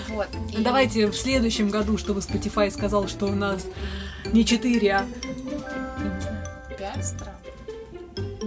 вот. 0.09 0.27
И 0.51 0.61
Давайте 0.61 1.07
в 1.07 1.15
следующем 1.15 1.69
году, 1.69 1.97
чтобы 1.97 2.19
Spotify 2.19 2.69
сказал, 2.71 3.07
что 3.07 3.27
у 3.27 3.35
нас 3.35 3.65
не 4.31 4.45
4, 4.45 4.91
а... 4.91 5.05
я 5.05 6.03
не 6.03 6.21
знаю, 6.21 6.47
Пять 6.77 7.05
стран. 7.05 7.40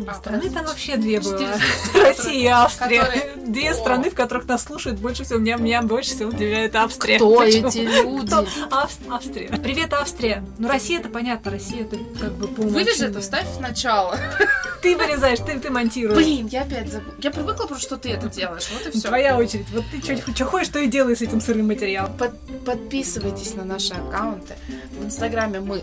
А, 0.07 0.15
Страны 0.15 0.51
там 0.51 0.65
вообще 0.67 0.97
две 0.97 1.21
было. 1.21 1.39
Россия 1.95 2.35
и 2.43 2.47
Австрия. 2.47 3.01
которые- 3.01 3.35
Две 3.45 3.71
О. 3.71 3.75
страны, 3.75 4.11
в 4.11 4.15
которых 4.15 4.47
нас 4.49 4.63
слушают 4.65 4.99
больше 4.99 5.25
всего. 5.25 5.39
Меня, 5.39 5.57
меня 5.57 5.83
больше 5.83 6.15
всего 6.15 6.31
удивляет 6.31 6.75
Австрия. 6.75 7.17
Кто 7.17 7.37
Почему? 7.37 7.69
эти 7.69 7.79
люди? 7.79 8.27
Кто? 8.27 8.47
Авс- 8.71 8.99
Австрия. 9.09 9.49
Привет, 9.63 9.93
Австрия. 9.93 10.45
Ну, 10.59 10.69
Россия 10.69 10.99
это 11.01 11.09
понятно. 11.09 11.51
Россия 11.51 11.83
это 11.83 11.97
как 12.21 12.33
бы 12.33 12.49
по 12.49 12.63
Вырежи 12.63 12.75
умолчанию. 12.81 13.11
это, 13.11 13.21
вставь 13.21 13.47
в 13.49 13.61
начало. 13.61 14.19
Ты 14.83 14.99
вырезаешь, 14.99 15.39
ты, 15.39 15.59
ты 15.59 15.71
монтируешь. 15.71 16.15
Блин, 16.19 16.47
я 16.49 16.61
опять 16.61 16.93
забыла. 16.93 17.15
Я 17.23 17.31
привыкла 17.31 17.65
просто, 17.67 17.83
что 17.87 17.97
ты 17.97 18.11
это 18.11 18.29
делаешь. 18.29 18.69
Вот 18.71 18.87
и 18.87 18.91
все. 18.99 19.09
Твоя 19.09 19.39
очередь. 19.39 19.65
Вот 19.71 19.83
ты 19.91 20.03
что 20.35 20.45
хочешь, 20.45 20.69
то 20.69 20.79
и 20.79 20.89
делай 20.89 21.17
с 21.17 21.23
этим 21.23 21.41
сырым 21.41 21.69
материалом. 21.69 22.13
Подписывайтесь 22.67 23.55
на 23.55 23.65
наши 23.65 23.95
аккаунты. 23.95 24.55
В 25.01 25.07
Инстаграме 25.07 25.61
мы 25.61 25.83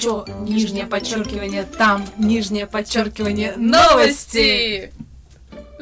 Чё, 0.00 0.24
нижнее 0.42 0.86
подчеркивание, 0.86 1.64
там 1.64 2.04
Нижнее 2.18 2.66
подчеркивание. 2.66 3.07
Новости. 3.56 4.92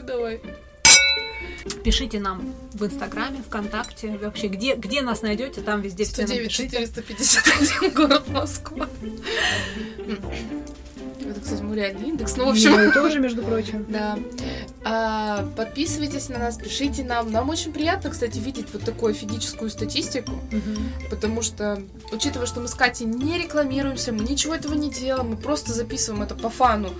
Давай. 0.02 0.40
Пишите 1.82 2.20
нам 2.20 2.54
в 2.74 2.84
Инстаграме, 2.84 3.42
ВКонтакте. 3.46 4.18
Вообще, 4.18 4.48
где, 4.48 4.76
где 4.76 5.02
нас 5.02 5.22
найдете, 5.22 5.60
там 5.60 5.80
везде 5.80 6.04
все 6.04 6.26
109 6.26 6.42
напишите. 6.42 6.76
451 6.86 7.94
город 7.94 8.28
Москва. 8.28 8.88
Это, 11.30 11.40
кстати, 11.40 11.62
реальный 11.74 12.08
индекс. 12.08 12.36
Ну, 12.36 12.46
в 12.46 12.48
общем, 12.50 12.72
мой 12.72 12.92
тоже, 12.92 13.20
между 13.20 13.42
прочим. 13.42 13.86
Да. 13.96 14.18
А, 14.84 15.48
подписывайтесь 15.56 16.28
на 16.28 16.38
нас, 16.38 16.56
пишите 16.56 17.02
нам. 17.02 17.32
Нам 17.32 17.48
очень 17.48 17.72
приятно, 17.72 18.10
кстати, 18.10 18.38
видеть 18.38 18.66
вот 18.72 18.82
такую 18.82 19.12
офигическую 19.12 19.70
статистику, 19.70 20.32
потому 21.10 21.42
что, 21.42 21.82
учитывая, 22.12 22.46
что 22.46 22.60
мы 22.60 22.68
с 22.68 22.74
Катей 22.74 23.06
не 23.06 23.38
рекламируемся, 23.38 24.12
мы 24.12 24.24
ничего 24.24 24.54
этого 24.54 24.74
не 24.74 24.90
делаем, 24.90 25.30
мы 25.30 25.36
просто 25.36 25.72
записываем 25.72 26.22
это 26.22 26.34
по 26.34 26.50
фану. 26.50 26.90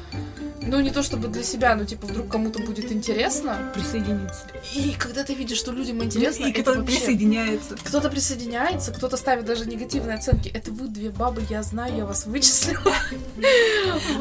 Ну, 0.66 0.81
не 0.81 0.90
то 0.90 1.02
чтобы 1.02 1.29
для 1.29 1.42
себя, 1.42 1.74
но 1.76 1.85
типа 1.85 2.07
вдруг 2.07 2.29
кому-то 2.29 2.59
будет 2.61 2.90
интересно. 2.90 3.70
Присоединиться. 3.74 4.42
И 4.74 4.94
когда 4.98 5.22
ты 5.24 5.35
видишь, 5.35 5.59
что 5.59 5.70
людям 5.72 6.02
интересно, 6.02 6.46
И 6.46 6.52
кто-то 6.52 6.81
вообще- 6.81 6.96
присоединяется. 6.98 7.76
Кто-то 7.85 8.11
присоединяется, 8.11 8.92
кто-то 8.92 9.16
ставит 9.16 9.44
даже 9.44 9.66
негативные 9.66 10.16
оценки. 10.16 10.48
Это 10.48 10.70
вы, 10.72 10.88
две 10.88 11.11
бабы, 11.11 11.42
я 11.48 11.62
знаю, 11.62 11.96
я 11.96 12.05
вас 12.07 12.26
вычислила. 12.26 12.92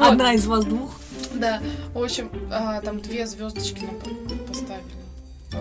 Одна 0.00 0.34
из 0.34 0.46
вас 0.46 0.64
двух. 0.64 0.90
Да, 1.34 1.60
в 1.92 2.02
общем, 2.02 2.30
а, 2.50 2.80
там 2.80 3.00
две 3.00 3.26
звездочки 3.26 3.80
нам 3.80 3.96
по- 4.00 4.44
поставили. 4.48 4.84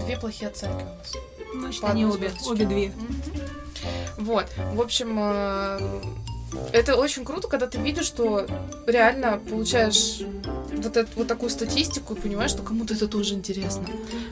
Две 0.06 0.18
плохие 0.18 0.50
оценки 0.50 0.84
у 0.84 0.98
нас. 0.98 1.14
Значит, 1.60 1.84
они 1.84 2.06
обе. 2.06 2.32
Обе 2.48 2.66
две. 2.66 2.92
Вот, 4.18 4.48
в 4.74 4.82
общем, 4.82 5.18
э, 5.20 5.80
это 6.74 6.96
очень 6.96 7.26
круто, 7.26 7.48
когда 7.48 7.68
ты 7.68 7.78
видишь, 7.80 8.06
что 8.06 8.46
реально 8.88 9.40
получаешь 9.50 10.22
вот, 10.74 10.98
эту, 10.98 11.10
вот 11.16 11.28
такую 11.28 11.50
статистику 11.50 12.14
и 12.14 12.20
понимаешь, 12.20 12.52
что 12.52 12.62
кому-то 12.64 12.94
это 12.94 13.08
тоже 13.08 13.34
интересно. 13.34 13.86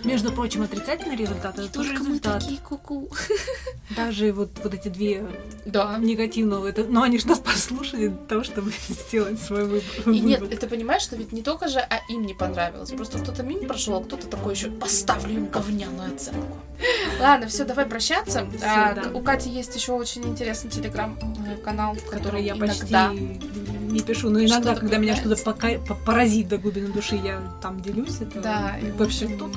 Между 0.04 0.32
прочим, 0.32 0.62
отрицательный 0.62 1.16
результат 1.16 1.58
это 1.60 1.70
тоже 1.70 1.90
Только 1.90 2.04
мы 2.04 2.10
результат. 2.10 2.42
такие 2.42 2.60
куку. 2.60 3.10
Даже 3.96 4.32
вот, 4.34 4.50
вот 4.64 4.74
эти 4.74 4.88
две 4.90 5.26
Да. 5.66 5.98
негативного, 5.98 6.68
это, 6.68 6.84
но 6.84 7.02
они 7.04 7.18
же 7.20 7.28
нас 7.28 7.40
послушали 7.44 8.08
для 8.08 8.18
того, 8.28 8.44
чтобы 8.44 8.72
сделать 8.90 9.40
свой 9.42 9.66
выбор. 9.66 9.84
И 10.06 10.20
нет, 10.20 10.60
ты 10.60 10.68
понимаешь, 10.68 11.02
что 11.04 11.16
ведь 11.16 11.32
не 11.32 11.42
только 11.42 11.68
же, 11.68 11.80
а 11.80 12.00
им 12.10 12.26
не 12.26 12.34
понравилось. 12.34 12.92
Просто 12.92 13.20
кто-то 13.20 13.44
мимо 13.44 13.66
прошел, 13.68 13.96
а 13.98 14.04
кто-то 14.04 14.28
такой 14.28 14.54
еще 14.56 14.70
поставлю 14.70 15.34
им 15.34 15.48
говняную 15.48 16.14
оценку. 16.14 16.58
Ладно, 17.20 17.48
все, 17.48 17.64
давай 17.64 17.86
прощаться. 17.86 18.46
Всё, 18.56 18.66
А, 18.66 18.94
да. 18.94 19.10
У 19.14 19.22
Кати 19.22 19.50
есть 19.50 19.76
еще 19.76 19.94
очень 19.94 20.24
интересный 20.26 20.70
телеграм-канал, 20.70 21.96
в 22.06 22.10
котором 22.10 22.24
который 22.24 22.44
я 22.44 22.56
почти 22.56 22.82
иногда 22.82 23.14
не 23.94 24.00
пишу, 24.00 24.30
но 24.30 24.40
иногда, 24.40 24.72
Что-то 24.72 24.80
когда 24.80 24.98
меня 24.98 25.16
что-то 25.16 25.42
пока, 25.44 25.70
поразит 26.06 26.48
до 26.48 26.58
глубины 26.58 26.88
души, 26.92 27.16
я 27.16 27.42
там 27.62 27.82
делюсь. 27.82 28.22
Это 28.22 28.42
Да, 28.42 28.76
вообще 28.98 29.26
общем, 29.26 29.38
тут 29.38 29.56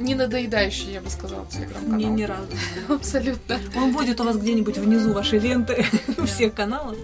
не 0.00 0.14
надоедающий, 0.14 0.92
я 0.92 1.00
бы 1.00 1.10
сказала, 1.10 1.46
телеграм-канал. 1.46 1.96
мне 1.96 2.06
ни 2.06 2.22
разу. 2.22 2.46
Абсолютно. 2.88 3.58
Он 3.76 3.92
будет 3.92 4.20
у 4.20 4.24
вас 4.24 4.36
где-нибудь 4.36 4.78
внизу 4.78 5.12
вашей 5.12 5.38
ленты 5.38 5.84
всех 6.26 6.54
каналов. 6.54 6.96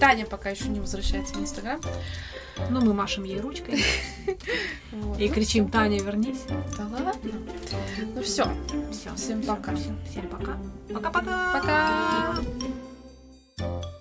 Таня 0.00 0.26
пока 0.26 0.50
еще 0.50 0.68
не 0.68 0.80
возвращается 0.80 1.34
в 1.34 1.40
Инстаграм. 1.40 1.80
Но 2.70 2.80
мы 2.80 2.92
машем 2.94 3.24
ей 3.24 3.40
ручкой 3.40 3.82
Вот. 4.92 5.18
и 5.18 5.28
кричим 5.28 5.68
«Таня, 5.68 6.00
вернись!» 6.00 6.42
Да 6.76 6.86
ладно. 6.86 7.32
Ну 8.14 8.22
все. 8.22 8.44
Всё. 8.92 9.14
Всем 9.16 9.42
пока. 9.42 9.74
Всем, 9.74 9.98
всем 10.08 10.28
пока. 10.28 10.56
Пока-пока! 10.92 12.38
Пока. 13.58 13.93